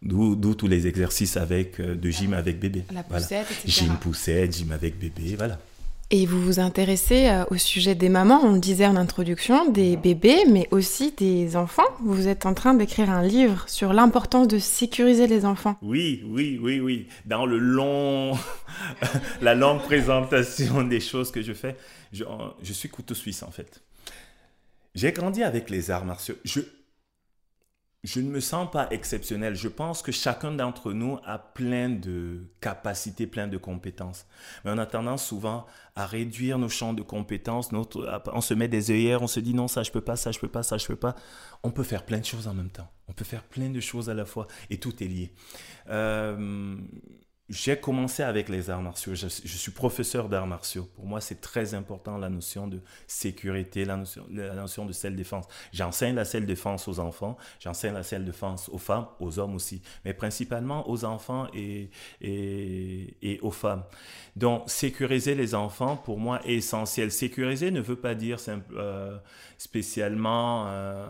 D'où 0.03 0.35
tous 0.55 0.67
les 0.67 0.87
exercices 0.87 1.37
avec 1.37 1.79
euh, 1.79 1.95
de 1.95 2.09
gym 2.11 2.33
avec 2.33 2.59
bébé. 2.59 2.85
La 2.91 3.05
Voilà. 3.07 3.23
poussette, 3.23 3.47
etc. 3.51 3.65
Gym 3.85 3.97
poussette, 4.01 4.57
gym 4.57 4.73
avec 4.73 4.99
bébé, 4.99 5.35
voilà. 5.37 5.59
Et 6.13 6.27
vous 6.27 6.43
vous 6.43 6.59
intéressez 6.59 7.29
euh, 7.29 7.45
au 7.53 7.57
sujet 7.57 7.95
des 7.95 8.09
mamans, 8.09 8.41
on 8.43 8.55
le 8.55 8.59
disait 8.59 8.87
en 8.87 8.97
introduction, 8.97 9.71
des 9.71 9.97
bébés, 9.97 10.43
mais 10.49 10.67
aussi 10.73 11.13
des 11.13 11.55
enfants. 11.57 11.87
Vous 12.01 12.27
êtes 12.27 12.47
en 12.47 12.55
train 12.55 12.75
d'écrire 12.75 13.11
un 13.11 13.23
livre 13.23 13.69
sur 13.69 13.93
l'importance 13.93 14.49
de 14.49 14.59
sécuriser 14.59 15.29
les 15.29 15.45
enfants. 15.45 15.77
Oui, 15.83 16.25
oui, 16.27 16.59
oui, 16.61 16.81
oui. 16.81 17.07
Dans 17.27 17.47
le 17.47 17.59
long, 17.59 18.37
la 19.41 19.55
longue 19.55 19.83
présentation 19.83 20.83
des 20.83 20.99
choses 20.99 21.31
que 21.31 21.43
je 21.43 21.53
fais, 21.53 21.77
je, 22.13 22.25
suis 22.73 22.89
couteau 22.89 23.15
suisse 23.15 23.45
en 23.45 23.53
fait. 23.53 23.81
J'ai 24.97 25.13
grandi 25.13 25.45
avec 25.45 25.71
les 25.71 25.93
arts 25.93 26.05
martiaux. 26.05 26.35
Je 28.03 28.21
ne 28.21 28.31
me 28.31 28.41
sens 28.41 28.71
pas 28.71 28.89
exceptionnel. 28.91 29.55
Je 29.55 29.69
pense 29.69 30.01
que 30.03 30.11
chacun 30.11 30.53
d'entre 30.53 30.93
nous 30.93 31.19
a 31.25 31.39
plein 31.39 31.91
de 31.91 32.47
capacités, 32.61 33.27
plein 33.27 33.47
de 33.47 33.59
compétences. 33.59 34.27
Mais 34.65 34.71
on 34.71 34.79
a 34.79 34.87
tendance 34.87 35.27
souvent 35.27 35.67
à 35.97 36.07
réduire 36.07 36.59
nos 36.59 36.71
champs 36.71 36.95
de 36.95 37.03
compétences. 37.03 37.71
On 37.73 38.41
se 38.41 38.55
met 38.55 38.69
des 38.69 38.91
œillères, 38.91 39.23
on 39.23 39.27
se 39.27 39.41
dit 39.41 39.53
non, 39.53 39.69
ça 39.69 39.83
je 39.83 39.91
peux 39.91 40.01
pas, 40.01 40.17
ça 40.17 40.33
je 40.33 40.39
peux 40.39 40.49
pas, 40.49 40.63
ça 40.63 40.79
je 40.79 40.87
peux 40.87 40.97
pas. 40.97 41.15
On 41.63 41.71
peut 41.71 41.83
faire 41.83 42.07
plein 42.07 42.19
de 42.19 42.25
choses 42.25 42.49
en 42.49 42.55
même 42.55 42.71
temps. 42.71 42.91
On 43.09 43.13
peut 43.13 43.25
faire 43.25 43.43
plein 43.45 43.69
de 43.69 43.81
choses 43.81 44.09
à 44.09 44.15
la 44.15 44.25
fois 44.25 44.47
et 44.71 44.79
tout 44.79 45.03
est 45.03 45.09
lié. 45.09 45.35
Euh, 45.91 46.77
j'ai 47.51 47.77
commencé 47.77 48.23
avec 48.23 48.49
les 48.49 48.71
arts 48.71 48.81
martiaux. 48.81 49.15
Je, 49.15 49.27
suis 49.27 49.73
professeur 49.73 50.29
d'arts 50.29 50.47
martiaux. 50.47 50.89
Pour 50.95 51.05
moi, 51.05 51.21
c'est 51.21 51.41
très 51.41 51.75
important 51.75 52.17
la 52.17 52.29
notion 52.29 52.69
de 52.69 52.81
sécurité, 53.09 53.85
la 53.85 53.97
notion, 53.97 54.87
de 54.87 54.93
self-défense. 54.93 55.47
J'enseigne 55.73 56.15
la 56.15 56.25
self-défense 56.25 56.87
aux 56.87 57.01
enfants, 57.01 57.37
j'enseigne 57.59 57.95
la 57.95 58.05
self-défense 58.05 58.69
aux 58.69 58.79
femmes, 58.79 59.07
aux 59.19 59.41
hommes 59.41 59.57
aussi, 59.57 59.83
mais 60.05 60.15
principalement 60.15 60.89
aux 60.89 61.05
enfants 61.05 61.49
et, 61.53 61.91
et, 62.21 63.41
aux 63.43 63.51
femmes. 63.51 63.83
Donc, 64.37 64.71
sécuriser 64.71 65.35
les 65.35 65.55
enfants, 65.57 65.97
pour 65.97 66.19
moi, 66.19 66.41
est 66.45 66.55
essentiel. 66.55 67.11
Sécuriser 67.11 67.73
ne 67.73 67.81
veut 67.81 67.97
pas 67.97 68.15
dire 68.15 68.39
euh, 68.49 69.19
spécialement... 69.59 70.69
Euh, 70.69 71.07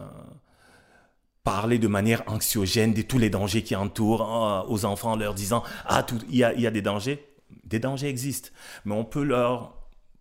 parler 1.44 1.78
de 1.78 1.88
manière 1.88 2.23
anxiogène 2.26 2.92
de 2.92 3.02
tous 3.02 3.18
les 3.18 3.30
dangers 3.30 3.62
qui 3.62 3.74
entourent 3.74 4.22
hein, 4.22 4.64
aux 4.68 4.85
enfants 4.85 5.12
en 5.12 5.16
leur 5.16 5.35
disant 5.35 5.62
ah 5.87 6.05
il 6.29 6.37
y 6.37 6.44
a, 6.44 6.53
y 6.55 6.66
a 6.66 6.70
des 6.70 6.83
dangers 6.83 7.24
des 7.64 7.79
dangers 7.79 8.09
existent 8.09 8.50
mais 8.85 8.94
on 8.94 9.05
peut 9.05 9.22
leur 9.22 9.81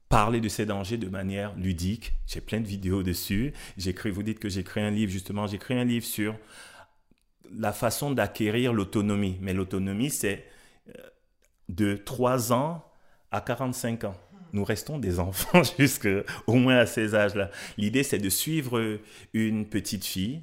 parler 0.10 0.41
de 0.41 0.49
ces 0.49 0.65
dangers 0.65 0.97
de 0.97 1.08
manière 1.08 1.55
ludique. 1.55 2.13
J'ai 2.25 2.41
plein 2.41 2.60
de 2.60 2.65
vidéos 2.65 3.03
dessus. 3.03 3.53
J'écris 3.77 4.10
vous 4.10 4.23
dites 4.23 4.39
que 4.39 4.49
j'écris 4.49 4.82
un 4.82 4.89
livre. 4.89 5.12
Justement 5.12 5.45
j'écris 5.45 5.75
un 5.75 5.86
livre 5.86 6.05
sur 6.05 6.36
la 7.55 7.71
façon 7.71 8.12
d'acquérir 8.12 8.73
l'autonomie. 8.73 9.38
Mais 9.41 9.53
l'autonomie 9.53 10.10
c'est 10.10 10.45
euh, 10.89 10.93
de 11.69 11.95
3 11.95 12.51
ans 12.53 12.84
à 13.32 13.41
45 13.41 14.05
ans. 14.05 14.17
Nous 14.51 14.63
restons 14.63 14.97
des 14.97 15.19
enfants 15.19 15.62
jusqu'au 15.77 16.23
moins 16.53 16.77
à 16.77 16.86
ces 16.88 17.13
âges-là. 17.13 17.51
L'idée, 17.77 18.01
c'est 18.01 18.17
de 18.17 18.29
suivre 18.29 18.99
une 19.34 19.67
petite 19.67 20.05
fille 20.05 20.41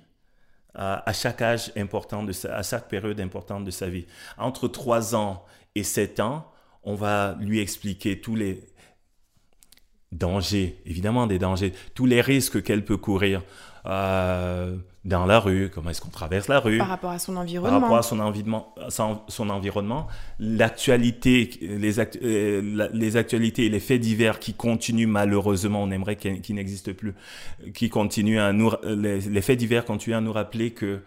à, 0.77 1.13
chaque 1.13 1.41
âge 1.43 1.73
important, 1.77 2.23
de 2.23 2.33
sa, 2.33 2.57
à 2.57 2.63
chaque 2.63 2.89
période 2.89 3.21
importante 3.21 3.65
de 3.65 3.71
sa 3.71 3.89
vie. 3.89 4.07
Entre 4.37 4.69
3 4.69 5.15
ans 5.17 5.45
et 5.75 5.83
7 5.83 6.21
ans, 6.21 6.53
on 6.83 6.95
va 6.95 7.37
lui 7.41 7.61
expliquer 7.61 8.21
tous 8.21 8.37
les 8.37 8.63
dangers, 10.13 10.81
évidemment 10.85 11.27
des 11.27 11.39
dangers, 11.39 11.73
tous 11.95 12.07
les 12.07 12.21
risques 12.21 12.63
qu'elle 12.63 12.85
peut 12.85 12.97
courir 12.97 13.43
euh, 13.87 14.77
dans 15.07 15.25
la 15.25 15.39
rue, 15.41 15.71
comment 15.73 15.91
est-ce 15.91 16.01
qu'on 16.01 16.11
traverse 16.11 16.49
la 16.49 16.59
rue, 16.61 16.79
Par 16.79 16.89
rapport 16.89 17.11
à 17.13 17.19
son 17.19 17.35
par 17.35 17.43
environnement. 17.43 17.81
rapport 17.81 17.97
à 17.99 18.03
son 18.03 18.19
environnement, 18.21 18.75
son, 18.89 19.21
son 19.29 19.49
environnement, 19.51 20.09
l'actualité, 20.39 21.51
les, 21.63 22.01
actu- 22.01 22.19
euh, 22.23 22.89
les 22.93 23.17
actualités 23.17 23.67
et 23.67 23.69
les 23.69 23.81
faits 23.81 24.01
divers 24.01 24.39
qui 24.41 24.55
continuent 24.55 25.07
malheureusement, 25.09 25.83
on 25.83 25.91
aimerait 25.91 26.17
qu'ils 26.17 26.55
n'existent 26.55 26.93
plus, 26.93 27.15
qui 27.75 27.89
continuent 27.89 28.41
à 28.41 28.53
nous, 28.53 28.73
les, 28.85 29.21
les 29.21 29.43
faits 29.43 29.59
divers 29.59 29.85
continuent 29.85 30.17
à 30.17 30.21
nous 30.21 30.33
rappeler 30.33 30.73
que 30.73 31.01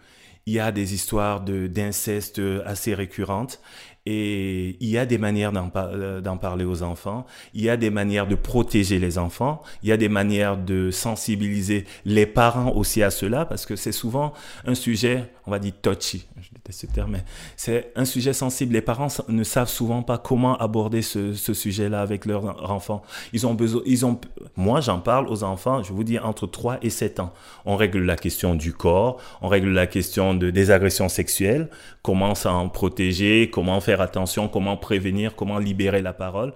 il 0.46 0.54
y 0.54 0.58
a 0.58 0.72
des 0.72 0.94
histoires 0.94 1.42
de 1.42 1.66
d'inceste 1.66 2.40
assez 2.64 2.94
récurrentes 2.94 3.60
et 4.06 4.76
il 4.80 4.88
y 4.88 4.96
a 4.96 5.04
des 5.04 5.18
manières 5.18 5.52
euh, 5.76 6.20
d'en 6.20 6.36
parler 6.38 6.64
aux 6.64 6.82
enfants, 6.82 7.26
il 7.52 7.62
y 7.62 7.68
a 7.68 7.76
des 7.76 7.90
manières 7.90 8.26
de 8.26 8.34
protéger 8.34 8.98
les 8.98 9.18
enfants, 9.18 9.62
il 9.82 9.90
y 9.90 9.92
a 9.92 9.98
des 9.98 10.08
manières 10.08 10.56
de 10.56 10.90
sensibiliser 10.90 11.84
les 12.06 12.24
parents 12.24 12.72
aussi 12.72 13.02
à 13.02 13.10
cela, 13.10 13.44
parce 13.44 13.66
que 13.66 13.76
c'est 13.76 13.92
souvent 13.92 14.32
un 14.66 14.74
sujet, 14.74 15.30
on 15.46 15.50
va 15.50 15.58
dire 15.58 15.74
touchy, 15.82 16.26
je 16.40 16.48
déteste 16.54 16.80
ce 16.80 16.86
terme, 16.86 17.12
mais 17.12 17.24
c'est 17.56 17.92
un 17.94 18.06
sujet 18.06 18.32
sensible. 18.32 18.72
Les 18.72 18.80
parents 18.80 19.08
ne 19.28 19.44
savent 19.44 19.68
souvent 19.68 20.02
pas 20.02 20.16
comment 20.16 20.56
aborder 20.56 21.02
ce, 21.02 21.34
ce 21.34 21.52
sujet-là 21.52 22.00
avec 22.00 22.24
leurs 22.24 22.70
enfants. 22.70 23.02
Ils 23.34 23.46
ont 23.46 23.54
besoin, 23.54 23.82
ils 23.84 24.06
ont, 24.06 24.18
moi 24.56 24.80
j'en 24.80 25.00
parle 25.00 25.28
aux 25.28 25.44
enfants, 25.44 25.82
je 25.82 25.92
vous 25.92 26.04
dis 26.04 26.18
entre 26.18 26.46
3 26.46 26.78
et 26.80 26.90
7 26.90 27.20
ans. 27.20 27.34
On 27.66 27.76
règle 27.76 28.00
la 28.00 28.16
question 28.16 28.54
du 28.54 28.72
corps, 28.72 29.18
on 29.42 29.48
règle 29.48 29.70
la 29.70 29.86
question 29.86 30.32
de, 30.32 30.48
des 30.48 30.70
agressions 30.70 31.10
sexuelles, 31.10 31.68
comment 32.02 32.34
s'en 32.34 32.68
protéger, 32.70 33.50
comment 33.52 33.80
faire 33.80 33.89
attention, 33.98 34.48
comment 34.48 34.76
prévenir, 34.76 35.34
comment 35.34 35.58
libérer 35.58 36.02
la 36.02 36.12
parole. 36.12 36.52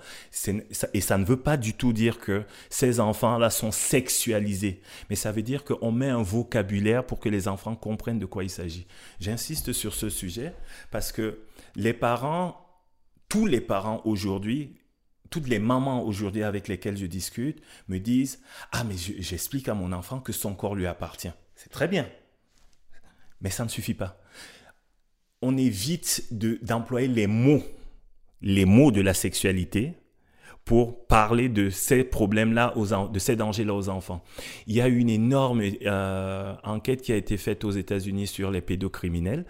Et 0.92 1.00
ça 1.00 1.18
ne 1.18 1.24
veut 1.24 1.38
pas 1.38 1.56
du 1.56 1.72
tout 1.74 1.92
dire 1.92 2.18
que 2.20 2.44
ces 2.70 3.00
enfants-là 3.00 3.48
sont 3.50 3.72
sexualisés, 3.72 4.82
mais 5.08 5.16
ça 5.16 5.32
veut 5.32 5.42
dire 5.42 5.64
qu'on 5.64 5.90
met 5.90 6.10
un 6.10 6.22
vocabulaire 6.22 7.04
pour 7.04 7.18
que 7.18 7.28
les 7.30 7.48
enfants 7.48 7.74
comprennent 7.76 8.18
de 8.18 8.26
quoi 8.26 8.44
il 8.44 8.50
s'agit. 8.50 8.86
J'insiste 9.20 9.72
sur 9.72 9.94
ce 9.94 10.10
sujet 10.10 10.52
parce 10.90 11.10
que 11.12 11.40
les 11.74 11.94
parents, 11.94 12.60
tous 13.28 13.46
les 13.46 13.60
parents 13.62 14.02
aujourd'hui, 14.04 14.76
toutes 15.30 15.48
les 15.48 15.58
mamans 15.58 16.04
aujourd'hui 16.04 16.42
avec 16.44 16.68
lesquelles 16.68 16.96
je 16.98 17.06
discute 17.06 17.60
me 17.88 17.98
disent 17.98 18.40
Ah, 18.70 18.84
mais 18.84 18.96
je- 18.96 19.14
j'explique 19.20 19.68
à 19.68 19.74
mon 19.74 19.92
enfant 19.92 20.20
que 20.20 20.32
son 20.32 20.54
corps 20.54 20.74
lui 20.76 20.86
appartient. 20.86 21.32
C'est 21.56 21.70
très 21.70 21.88
bien. 21.88 22.06
Mais 23.40 23.50
ça 23.50 23.64
ne 23.64 23.68
suffit 23.68 23.94
pas. 23.94 24.20
On 25.46 25.56
évite 25.58 26.24
de- 26.30 26.58
d'employer 26.62 27.06
les 27.08 27.26
mots, 27.26 27.62
les 28.40 28.64
mots 28.64 28.90
de 28.90 29.02
la 29.02 29.12
sexualité 29.14 29.92
pour 30.64 31.06
parler 31.06 31.50
de 31.50 31.68
ces 31.68 32.04
problèmes-là, 32.04 32.72
de 33.12 33.18
ces 33.18 33.36
dangers-là 33.36 33.74
aux 33.74 33.90
enfants. 33.90 34.24
Il 34.66 34.74
y 34.74 34.80
a 34.80 34.88
une 34.88 35.10
énorme 35.10 35.60
euh, 35.84 36.54
enquête 36.64 37.02
qui 37.02 37.12
a 37.12 37.16
été 37.16 37.36
faite 37.36 37.64
aux 37.64 37.70
États-Unis 37.72 38.26
sur 38.26 38.50
les 38.50 38.62
pédocriminels 38.62 39.44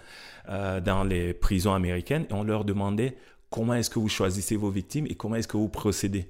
euh, 0.48 0.80
dans 0.80 1.04
les 1.04 1.32
prisons 1.32 1.72
américaines 1.72 2.26
et 2.28 2.32
on 2.32 2.42
leur 2.42 2.64
demandait 2.64 3.16
comment 3.48 3.74
est-ce 3.74 3.90
que 3.90 4.00
vous 4.00 4.08
choisissez 4.08 4.56
vos 4.56 4.70
victimes 4.70 5.06
et 5.08 5.14
comment 5.14 5.36
est-ce 5.36 5.46
que 5.46 5.56
vous 5.56 5.68
procédez. 5.68 6.26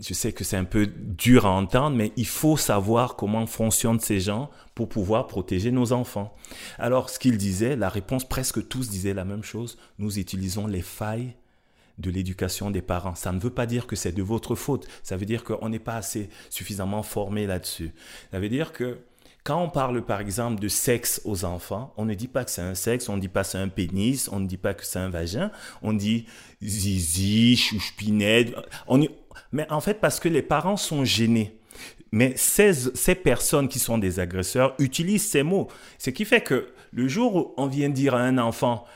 Je 0.00 0.14
sais 0.14 0.32
que 0.32 0.44
c'est 0.44 0.56
un 0.56 0.64
peu 0.64 0.86
dur 0.86 1.46
à 1.46 1.50
entendre, 1.50 1.96
mais 1.96 2.12
il 2.16 2.26
faut 2.26 2.56
savoir 2.56 3.16
comment 3.16 3.46
fonctionnent 3.46 4.00
ces 4.00 4.20
gens 4.20 4.50
pour 4.74 4.88
pouvoir 4.88 5.26
protéger 5.26 5.70
nos 5.70 5.92
enfants. 5.92 6.34
Alors, 6.78 7.10
ce 7.10 7.18
qu'il 7.18 7.38
disait, 7.38 7.76
la 7.76 7.88
réponse, 7.88 8.28
presque 8.28 8.68
tous 8.68 8.88
disaient 8.88 9.14
la 9.14 9.24
même 9.24 9.42
chose. 9.42 9.78
Nous 9.98 10.18
utilisons 10.18 10.66
les 10.66 10.82
failles 10.82 11.34
de 11.98 12.10
l'éducation 12.10 12.70
des 12.70 12.82
parents. 12.82 13.14
Ça 13.14 13.32
ne 13.32 13.38
veut 13.38 13.50
pas 13.50 13.66
dire 13.66 13.86
que 13.86 13.96
c'est 13.96 14.12
de 14.12 14.22
votre 14.22 14.54
faute. 14.54 14.86
Ça 15.02 15.16
veut 15.16 15.26
dire 15.26 15.44
qu'on 15.44 15.68
n'est 15.68 15.78
pas 15.78 15.96
assez 15.96 16.28
suffisamment 16.50 17.02
formé 17.02 17.46
là-dessus. 17.46 17.92
Ça 18.30 18.38
veut 18.38 18.50
dire 18.50 18.72
que 18.72 18.98
quand 19.44 19.62
on 19.62 19.70
parle 19.70 20.04
par 20.04 20.20
exemple 20.20 20.60
de 20.60 20.66
sexe 20.66 21.20
aux 21.24 21.44
enfants, 21.44 21.94
on 21.96 22.04
ne 22.04 22.14
dit 22.14 22.26
pas 22.26 22.44
que 22.44 22.50
c'est 22.50 22.62
un 22.62 22.74
sexe, 22.74 23.08
on 23.08 23.14
ne 23.14 23.20
dit 23.20 23.28
pas 23.28 23.44
que 23.44 23.50
c'est 23.50 23.58
un 23.58 23.68
pénis, 23.68 24.28
on 24.32 24.40
ne 24.40 24.46
dit 24.46 24.56
pas 24.56 24.74
que 24.74 24.84
c'est 24.84 24.98
un 24.98 25.08
vagin, 25.08 25.52
on 25.82 25.92
dit 25.92 26.26
zizi, 26.60 27.56
chouchpinette. 27.56 28.54
On 28.88 29.00
Mais 29.52 29.70
en 29.70 29.80
fait, 29.80 30.00
parce 30.00 30.20
que 30.20 30.28
les 30.28 30.42
parents 30.42 30.76
sont 30.76 31.04
gênés. 31.04 31.58
Mais 32.12 32.32
ces, 32.36 32.72
ces 32.94 33.14
personnes 33.14 33.68
qui 33.68 33.78
sont 33.78 33.98
des 33.98 34.20
agresseurs 34.20 34.74
utilisent 34.78 35.28
ces 35.28 35.42
mots. 35.42 35.68
Ce 35.98 36.10
qui 36.10 36.24
fait 36.24 36.40
que 36.40 36.68
le 36.92 37.08
jour 37.08 37.36
où 37.36 37.54
on 37.56 37.66
vient 37.66 37.90
dire 37.90 38.14
à 38.14 38.20
un 38.20 38.38
enfant, 38.38 38.86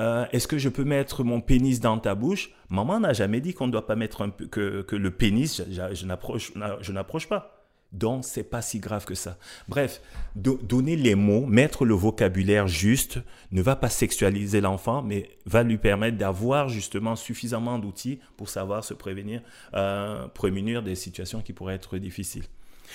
euh, 0.00 0.24
est-ce 0.32 0.48
que 0.48 0.56
je 0.56 0.70
peux 0.70 0.84
mettre 0.84 1.24
mon 1.24 1.40
pénis 1.40 1.78
dans 1.78 1.98
ta 1.98 2.14
bouche? 2.14 2.50
Maman 2.70 3.00
n'a 3.00 3.12
jamais 3.12 3.40
dit 3.40 3.52
qu'on 3.52 3.66
ne 3.66 3.72
doit 3.72 3.86
pas 3.86 3.96
mettre 3.96 4.22
un 4.22 4.30
que, 4.30 4.86
le 4.90 5.10
pénis, 5.10 5.62
je 5.68 6.06
n'approche 6.06 7.28
pas. 7.28 7.59
Donc, 7.92 8.24
c'est 8.24 8.44
pas 8.44 8.62
si 8.62 8.78
grave 8.78 9.04
que 9.04 9.14
ça. 9.14 9.36
Bref, 9.68 10.00
do- 10.36 10.60
donner 10.62 10.94
les 10.96 11.14
mots, 11.16 11.44
mettre 11.46 11.84
le 11.84 11.94
vocabulaire 11.94 12.68
juste, 12.68 13.18
ne 13.50 13.62
va 13.62 13.74
pas 13.76 13.88
sexualiser 13.88 14.60
l'enfant, 14.60 15.02
mais 15.02 15.28
va 15.46 15.62
lui 15.64 15.76
permettre 15.78 16.16
d'avoir 16.16 16.68
justement 16.68 17.16
suffisamment 17.16 17.78
d'outils 17.78 18.20
pour 18.36 18.48
savoir 18.48 18.84
se 18.84 18.94
prévenir, 18.94 19.42
euh, 19.74 20.28
prémunir 20.28 20.82
des 20.82 20.94
situations 20.94 21.40
qui 21.42 21.52
pourraient 21.52 21.74
être 21.74 21.98
difficiles. 21.98 22.44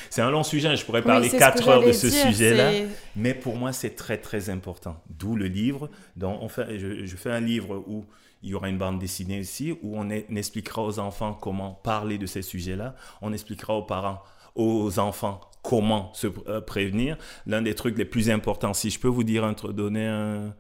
C'est 0.10 0.22
un 0.22 0.30
long 0.30 0.44
sujet, 0.44 0.76
je 0.76 0.86
pourrais 0.86 1.00
Oui, 1.02 1.08
parler 1.08 1.30
quatre 1.30 1.64
que 1.64 1.70
heures 1.70 1.84
de 1.84 1.92
ce 1.94 2.10
sujet-là. 2.10 2.72
Mais 3.16 3.34
pour 3.34 3.56
moi, 3.56 3.72
c'est 3.74 3.92
très, 3.96 4.18
très 4.18 4.50
important. 4.50 5.02
D'où 5.10 5.36
le 5.36 5.46
livre. 5.48 5.90
Donc, 6.18 6.40
on 6.42 6.50
fait, 6.50 6.78
je, 6.80 7.06
je 7.06 7.16
fais 7.16 7.32
un 7.32 7.40
livre 7.40 7.82
où 7.88 8.06
il 8.44 8.50
y 8.50 8.54
aura 8.54 8.68
une 8.70 8.78
bande 8.78 9.00
dessinée 9.00 9.40
ici, 9.40 9.72
où 9.82 9.98
on, 9.98 10.10
est- 10.10 10.26
on 10.30 10.36
expliquera 10.36 10.84
aux 10.84 11.00
enfants 11.00 11.34
comment 11.34 11.72
parler 11.84 12.18
de 12.18 12.26
ces 12.26 12.42
sujets-là. 12.42 12.96
On 13.22 13.32
expliquera 13.34 13.74
aux 13.74 13.84
parents, 13.84 14.22
aux 14.56 15.00
enfants, 15.00 15.42
comment 15.64 16.14
se 16.14 16.28
euh, 16.48 16.62
prévenir. 16.62 17.18
L'un 17.46 17.62
des 17.62 17.76
trucs 17.76 17.98
les 17.98 18.06
plus 18.06 18.30
importants, 18.30 18.74
si 18.74 18.90
je 18.90 19.00
peux 19.00 19.08
vous 19.08 19.24
dire, 19.24 19.54
donner 19.74 20.08
un- 20.08 20.54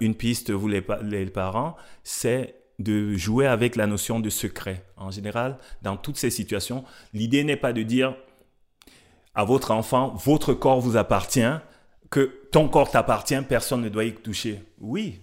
une 0.00 0.14
piste, 0.14 0.50
vous 0.50 0.68
les, 0.68 0.80
pa- 0.82 1.00
les 1.02 1.26
parents, 1.26 1.76
c'est 2.04 2.54
de 2.78 3.14
jouer 3.14 3.46
avec 3.46 3.74
la 3.74 3.86
notion 3.88 4.20
de 4.20 4.30
secret. 4.30 4.84
En 4.96 5.10
général, 5.10 5.58
dans 5.82 5.96
toutes 5.96 6.16
ces 6.16 6.30
situations, 6.30 6.84
l'idée 7.12 7.42
n'est 7.42 7.56
pas 7.56 7.72
de 7.72 7.82
dire 7.82 8.14
à 9.34 9.44
votre 9.44 9.70
enfant, 9.72 10.14
votre 10.14 10.54
corps 10.54 10.80
vous 10.80 10.96
appartient, 10.96 11.52
que 12.10 12.32
ton 12.52 12.68
corps 12.68 12.90
t'appartient, 12.90 13.40
personne 13.48 13.82
ne 13.82 13.88
doit 13.88 14.04
y 14.04 14.14
toucher. 14.14 14.62
Oui, 14.80 15.20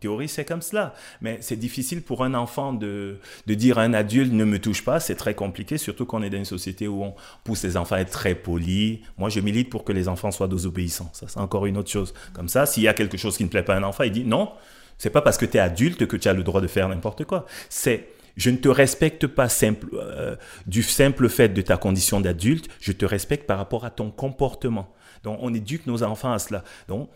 théorie, 0.00 0.28
c'est 0.28 0.44
comme 0.44 0.62
cela. 0.62 0.94
Mais 1.20 1.38
c'est 1.40 1.56
difficile 1.56 2.02
pour 2.02 2.24
un 2.24 2.34
enfant 2.34 2.72
de, 2.72 3.18
de 3.46 3.54
dire 3.54 3.78
à 3.78 3.82
un 3.82 3.94
adulte 3.94 4.32
ne 4.32 4.44
me 4.44 4.58
touche 4.58 4.84
pas. 4.84 5.00
C'est 5.00 5.14
très 5.14 5.34
compliqué, 5.34 5.78
surtout 5.78 6.06
qu'on 6.06 6.22
est 6.22 6.30
dans 6.30 6.38
une 6.38 6.44
société 6.44 6.88
où 6.88 7.04
on 7.04 7.14
pousse 7.44 7.62
les 7.62 7.76
enfants 7.76 7.96
à 7.96 8.00
être 8.00 8.10
très 8.10 8.34
polis. 8.34 9.00
Moi, 9.18 9.28
je 9.28 9.40
milite 9.40 9.70
pour 9.70 9.84
que 9.84 9.92
les 9.92 10.08
enfants 10.08 10.30
soient 10.30 10.48
désobéissants. 10.48 11.10
Ça, 11.12 11.26
c'est 11.28 11.40
encore 11.40 11.66
une 11.66 11.76
autre 11.76 11.90
chose. 11.90 12.14
Comme 12.32 12.48
ça, 12.48 12.66
s'il 12.66 12.82
y 12.82 12.88
a 12.88 12.94
quelque 12.94 13.16
chose 13.16 13.36
qui 13.36 13.44
ne 13.44 13.48
plaît 13.48 13.62
pas 13.62 13.74
à 13.74 13.78
un 13.78 13.82
enfant, 13.82 14.04
il 14.04 14.12
dit 14.12 14.24
non, 14.24 14.50
c'est 14.98 15.10
pas 15.10 15.22
parce 15.22 15.38
que 15.38 15.46
tu 15.46 15.56
es 15.56 15.60
adulte 15.60 16.06
que 16.06 16.16
tu 16.16 16.28
as 16.28 16.32
le 16.32 16.42
droit 16.42 16.60
de 16.60 16.66
faire 16.66 16.88
n'importe 16.88 17.24
quoi. 17.24 17.46
C'est 17.68 18.08
je 18.36 18.50
ne 18.50 18.56
te 18.56 18.68
respecte 18.68 19.26
pas 19.26 19.48
simple, 19.48 19.88
euh, 19.94 20.36
du 20.66 20.82
simple 20.82 21.28
fait 21.28 21.48
de 21.48 21.62
ta 21.62 21.76
condition 21.76 22.20
d'adulte, 22.20 22.68
je 22.80 22.92
te 22.92 23.04
respecte 23.04 23.46
par 23.46 23.58
rapport 23.58 23.84
à 23.84 23.90
ton 23.90 24.10
comportement. 24.10 24.94
Donc, 25.24 25.38
on 25.42 25.52
éduque 25.52 25.86
nos 25.86 26.02
enfants 26.02 26.32
à 26.32 26.38
cela. 26.38 26.64
Donc, 26.88 27.10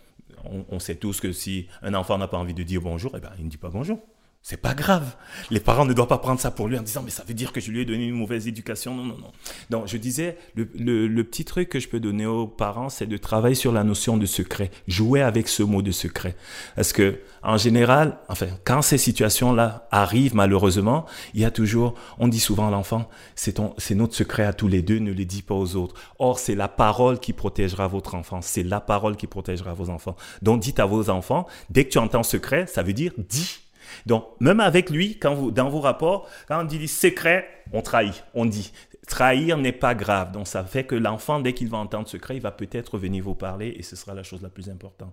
on, 0.71 0.79
sait 0.79 0.97
tous 0.97 1.21
que 1.21 1.33
si 1.33 1.69
un 1.83 1.95
enfant 1.95 2.19
n'a 2.19 2.29
pas 2.29 2.39
envie 2.39 2.55
de 2.55 2.63
dire 2.63 2.81
bonjour, 2.81 3.13
eh 3.17 3.21
ben, 3.21 3.31
il 3.39 3.45
ne 3.45 3.51
dit 3.51 3.57
pas 3.57 3.71
bonjour. 3.71 3.99
C'est 4.47 4.59
pas 4.59 4.75
grave. 4.75 5.17
Les 5.51 5.59
parents 5.59 5.87
ne 5.87 5.95
doivent 5.95 6.07
pas 6.07 6.19
prendre 6.19 6.39
ça 6.39 6.51
pour 6.51 6.69
lui 6.69 6.79
en 6.79 6.83
disant 6.83 7.01
mais 7.03 7.11
ça 7.11 7.25
veut 7.27 7.33
dire 7.33 7.51
que 7.51 7.63
je 7.63 7.71
lui 7.71 7.81
ai 7.81 7.87
donné 7.87 8.05
une 8.09 8.15
mauvaise 8.15 8.47
éducation. 8.47 8.95
Non, 8.95 9.03
non, 9.05 9.17
non. 9.17 9.33
Donc 9.71 9.89
je 9.89 9.97
disais, 9.97 10.37
le, 10.55 10.69
le- 10.79 11.07
le 11.09 11.25
petit 11.25 11.47
truc 11.47 11.71
que 11.71 11.81
je 11.81 11.89
peux 11.89 11.99
donner 11.99 12.27
aux 12.27 12.47
parents, 12.47 12.91
c'est 12.91 13.07
de 13.07 13.17
travailler 13.17 13.55
sur 13.55 13.73
la 13.73 13.85
notion 13.85 14.19
de 14.19 14.27
secret. 14.27 14.71
Jouer 14.87 15.23
avec 15.23 15.49
ce 15.49 15.63
mot 15.63 15.81
de 15.81 15.91
secret. 15.93 16.37
Parce 16.77 16.93
que 16.93 17.21
en 17.43 17.57
général, 17.57 18.19
enfin, 18.29 18.49
quand 18.65 18.83
ces 18.83 18.99
situations-là 18.99 19.89
arrivent 19.91 20.35
malheureusement, 20.35 21.07
il 21.33 21.41
y 21.41 21.47
a 21.47 21.51
toujours, 21.51 21.95
on 22.19 22.29
dit 22.29 22.39
souvent 22.39 22.69
à 22.69 22.71
l'enfant, 22.71 23.09
c'est 23.37 23.55
ton, 23.55 23.73
c'est 23.79 23.95
notre 23.95 24.15
secret 24.15 24.45
à 24.45 24.53
tous 24.53 24.69
les 24.69 24.83
deux, 24.83 24.99
ne 24.99 25.15
le 25.15 25.25
dis 25.25 25.41
pas 25.41 25.55
aux 25.55 25.75
autres. 25.75 25.95
Or, 26.19 26.39
c'est 26.39 26.55
la 26.55 26.69
parole 26.69 27.19
qui 27.19 27.33
protégera 27.33 27.89
votre 27.89 28.15
enfant. 28.15 28.43
C'est 28.43 28.63
la 28.63 28.81
parole 28.83 29.17
qui 29.17 29.27
protégera 29.27 29.73
vos 29.73 29.89
enfants. 29.89 30.17
Donc 30.43 30.61
dites 30.61 30.81
à 30.81 30.85
vos 30.85 31.09
enfants, 31.09 31.47
dès 31.71 31.85
que 31.87 31.89
tu 31.93 31.99
entends 31.99 32.23
secret, 32.23 32.67
ça 32.67 32.83
veut 32.83 32.93
dire 32.93 33.13
dis. 33.17 33.61
Donc, 34.07 34.25
même 34.41 34.61
avec 34.61 34.91
lui, 34.91 35.19
quand 35.19 35.35
vous, 35.35 35.51
dans 35.51 35.69
vos 35.69 35.81
rapports, 35.81 36.29
quand 36.49 36.61
on 36.61 36.65
dit 36.65 36.87
secret, 36.89 37.47
on 37.73 37.83
trahit, 37.83 38.25
on 38.35 38.45
dit. 38.47 38.73
Trahir 39.07 39.59
n'est 39.59 39.73
pas 39.73 39.95
grave. 39.95 40.33
Donc, 40.33 40.47
ça 40.49 40.65
fait 40.65 40.85
que 40.85 40.95
l'enfant, 40.95 41.39
dès 41.41 41.53
qu'il 41.53 41.69
va 41.69 41.77
entendre 41.79 42.09
secret, 42.09 42.37
il 42.37 42.41
va 42.43 42.51
peut-être 42.53 42.97
venir 42.97 43.23
vous 43.23 43.35
parler 43.35 43.75
et 43.79 43.83
ce 43.83 43.97
sera 43.97 44.15
la 44.15 44.23
chose 44.23 44.41
la 44.43 44.49
plus 44.49 44.71
importante. 44.71 45.13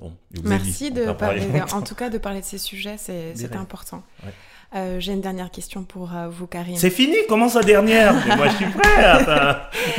Bon, 0.00 0.12
je 0.32 0.40
vous 0.40 0.46
ai 0.46 0.50
Merci 0.50 0.90
dit, 0.90 1.00
de 1.02 1.12
parler, 1.12 1.42
en 1.72 1.82
tout 1.82 1.94
cas 1.94 2.08
de 2.10 2.18
parler 2.18 2.40
de 2.40 2.44
ces 2.46 2.58
sujets, 2.58 2.96
c'est 2.98 3.54
important. 3.56 4.02
Ouais. 4.24 4.32
Euh, 4.74 4.98
J'ai 5.00 5.12
une 5.12 5.20
dernière 5.20 5.50
question 5.50 5.84
pour 5.84 6.14
euh, 6.14 6.28
vous, 6.28 6.46
Karine. 6.46 6.76
C'est 6.76 6.90
fini, 6.90 7.14
comment 7.28 7.48
ça 7.48 7.60
dernière 7.62 8.14
Mais 8.26 8.36
Moi, 8.36 8.48
je 8.48 8.56
suis 8.56 8.66
prêt. 8.66 9.04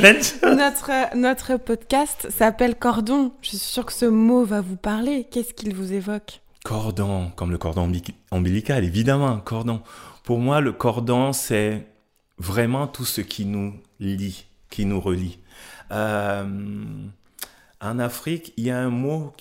Let's- 0.00 0.44
Notre, 0.44 1.16
notre 1.16 1.56
podcast 1.56 2.28
s'appelle 2.30 2.74
Cordon. 2.76 3.32
Je 3.40 3.48
suis 3.50 3.58
sûre 3.58 3.86
que 3.86 3.92
ce 3.92 4.04
mot 4.04 4.44
va 4.44 4.60
vous 4.60 4.76
parler. 4.76 5.26
Qu'est-ce 5.30 5.54
qu'il 5.54 5.74
vous 5.74 5.92
évoque? 5.92 6.40
Cordon, 6.68 7.30
comme 7.34 7.50
le 7.50 7.56
cordon 7.56 7.88
ombi- 7.90 8.12
ombilical, 8.30 8.84
évidemment, 8.84 9.38
cordon. 9.40 9.80
Pour 10.22 10.38
moi, 10.38 10.60
le 10.60 10.72
cordon, 10.72 11.32
c'est 11.32 11.86
vraiment 12.36 12.86
tout 12.86 13.06
ce 13.06 13.22
qui 13.22 13.46
nous 13.46 13.74
lie, 14.00 14.44
qui 14.68 14.84
nous 14.84 15.00
relie. 15.00 15.38
Euh, 15.92 16.44
en 17.80 17.98
Afrique, 17.98 18.52
il 18.58 18.64
y 18.64 18.70
a 18.70 18.78
un 18.78 18.90
mot 18.90 19.32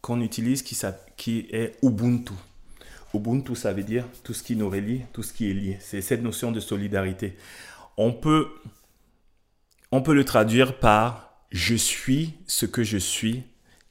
qu'on 0.00 0.20
utilise 0.20 0.62
qui, 0.62 0.76
qui 1.16 1.46
est 1.52 1.76
Ubuntu. 1.84 2.32
Ubuntu, 3.14 3.54
ça 3.54 3.72
veut 3.72 3.84
dire 3.84 4.04
tout 4.24 4.34
ce 4.34 4.42
qui 4.42 4.56
nous 4.56 4.68
relie, 4.68 5.02
tout 5.12 5.22
ce 5.22 5.32
qui 5.32 5.48
est 5.48 5.54
lié. 5.54 5.78
C'est 5.80 6.00
cette 6.02 6.24
notion 6.24 6.50
de 6.50 6.58
solidarité. 6.58 7.36
On 7.96 8.12
peut, 8.12 8.48
on 9.92 10.02
peut 10.02 10.12
le 10.12 10.24
traduire 10.24 10.80
par 10.80 11.30
je 11.52 11.76
suis 11.76 12.34
ce 12.48 12.66
que 12.66 12.82
je 12.82 12.98
suis 12.98 13.44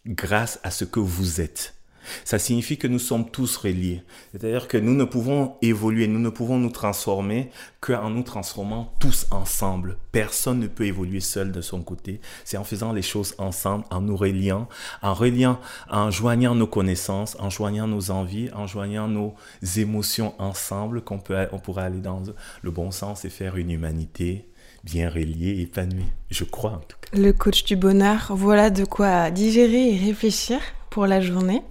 grâce 0.05 0.59
à 0.63 0.69
ce 0.69 0.83
que 0.83 0.99
vous 0.99 1.39
êtes. 1.39 1.76
Ça 2.25 2.39
signifie 2.39 2.77
que 2.77 2.87
nous 2.87 2.99
sommes 2.99 3.29
tous 3.29 3.57
reliés. 3.57 4.03
C'est-à-dire 4.31 4.67
que 4.67 4.77
nous 4.77 4.95
ne 4.95 5.03
pouvons 5.03 5.55
évoluer, 5.61 6.07
nous 6.07 6.19
ne 6.19 6.29
pouvons 6.29 6.57
nous 6.57 6.69
transformer 6.69 7.49
qu'en 7.79 8.09
nous 8.09 8.23
transformant 8.23 8.93
tous 8.99 9.27
ensemble. 9.31 9.97
Personne 10.11 10.59
ne 10.59 10.67
peut 10.67 10.85
évoluer 10.85 11.19
seul 11.19 11.51
de 11.51 11.61
son 11.61 11.81
côté. 11.81 12.19
C'est 12.43 12.57
en 12.57 12.63
faisant 12.63 12.91
les 12.91 13.01
choses 13.01 13.35
ensemble, 13.37 13.85
en 13.91 14.01
nous 14.01 14.17
reliant, 14.17 14.67
en 15.01 15.13
reliant, 15.13 15.59
en 15.89 16.11
joignant 16.11 16.55
nos 16.55 16.67
connaissances, 16.67 17.37
en 17.39 17.49
joignant 17.49 17.87
nos 17.87 18.11
envies, 18.11 18.49
en 18.53 18.67
joignant 18.67 19.07
nos 19.07 19.35
émotions 19.77 20.33
ensemble 20.39 21.01
qu'on 21.01 21.19
peut, 21.19 21.47
on 21.51 21.59
aller 21.77 21.99
dans 21.99 22.23
le 22.61 22.71
bon 22.71 22.91
sens 22.91 23.25
et 23.25 23.29
faire 23.29 23.57
une 23.57 23.71
humanité 23.71 24.47
bien 24.83 25.09
reliée, 25.09 25.61
épanouie. 25.61 26.05
Je 26.29 26.43
crois 26.43 26.71
en 26.71 26.77
tout 26.87 26.97
cas. 27.01 27.17
Le 27.17 27.33
coach 27.33 27.63
du 27.63 27.75
bonheur, 27.75 28.31
voilà 28.31 28.69
de 28.69 28.85
quoi 28.85 29.31
digérer 29.31 29.93
et 29.93 29.97
réfléchir 29.97 30.59
pour 30.89 31.07
la 31.07 31.21
journée. 31.21 31.61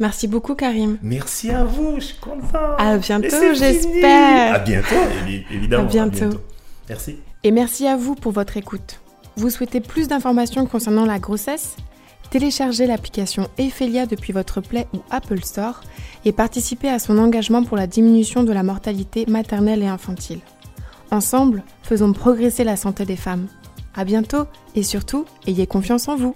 Merci 0.00 0.26
beaucoup, 0.26 0.54
Karim. 0.54 0.98
Merci 1.02 1.50
à 1.50 1.64
vous, 1.64 1.96
je 1.96 2.06
suis 2.06 2.18
content. 2.18 2.76
À 2.78 2.96
bientôt, 2.98 3.54
j'espère. 3.54 4.54
À 4.54 4.58
bientôt, 4.58 4.94
évi- 5.26 5.44
évidemment. 5.52 5.84
À 5.84 5.86
bientôt. 5.86 6.38
Merci. 6.88 7.16
Et 7.44 7.50
merci 7.50 7.86
à 7.86 7.96
vous 7.96 8.14
pour 8.14 8.32
votre 8.32 8.56
écoute. 8.56 9.00
Vous 9.36 9.50
souhaitez 9.50 9.80
plus 9.80 10.08
d'informations 10.08 10.66
concernant 10.66 11.04
la 11.04 11.18
grossesse? 11.18 11.76
Téléchargez 12.30 12.86
l'application 12.86 13.48
Ephelia 13.58 14.06
depuis 14.06 14.32
votre 14.32 14.60
Play 14.60 14.86
ou 14.94 15.00
Apple 15.10 15.44
Store 15.44 15.82
et 16.24 16.32
participez 16.32 16.88
à 16.88 16.98
son 16.98 17.18
engagement 17.18 17.62
pour 17.62 17.76
la 17.76 17.86
diminution 17.86 18.42
de 18.42 18.52
la 18.52 18.62
mortalité 18.62 19.26
maternelle 19.26 19.82
et 19.82 19.86
infantile. 19.88 20.40
Ensemble, 21.12 21.62
faisons 21.82 22.14
progresser 22.14 22.64
la 22.64 22.74
santé 22.74 23.04
des 23.04 23.16
femmes. 23.16 23.46
À 23.94 24.06
bientôt 24.06 24.46
et 24.74 24.82
surtout, 24.82 25.26
ayez 25.46 25.66
confiance 25.66 26.08
en 26.08 26.16
vous. 26.16 26.34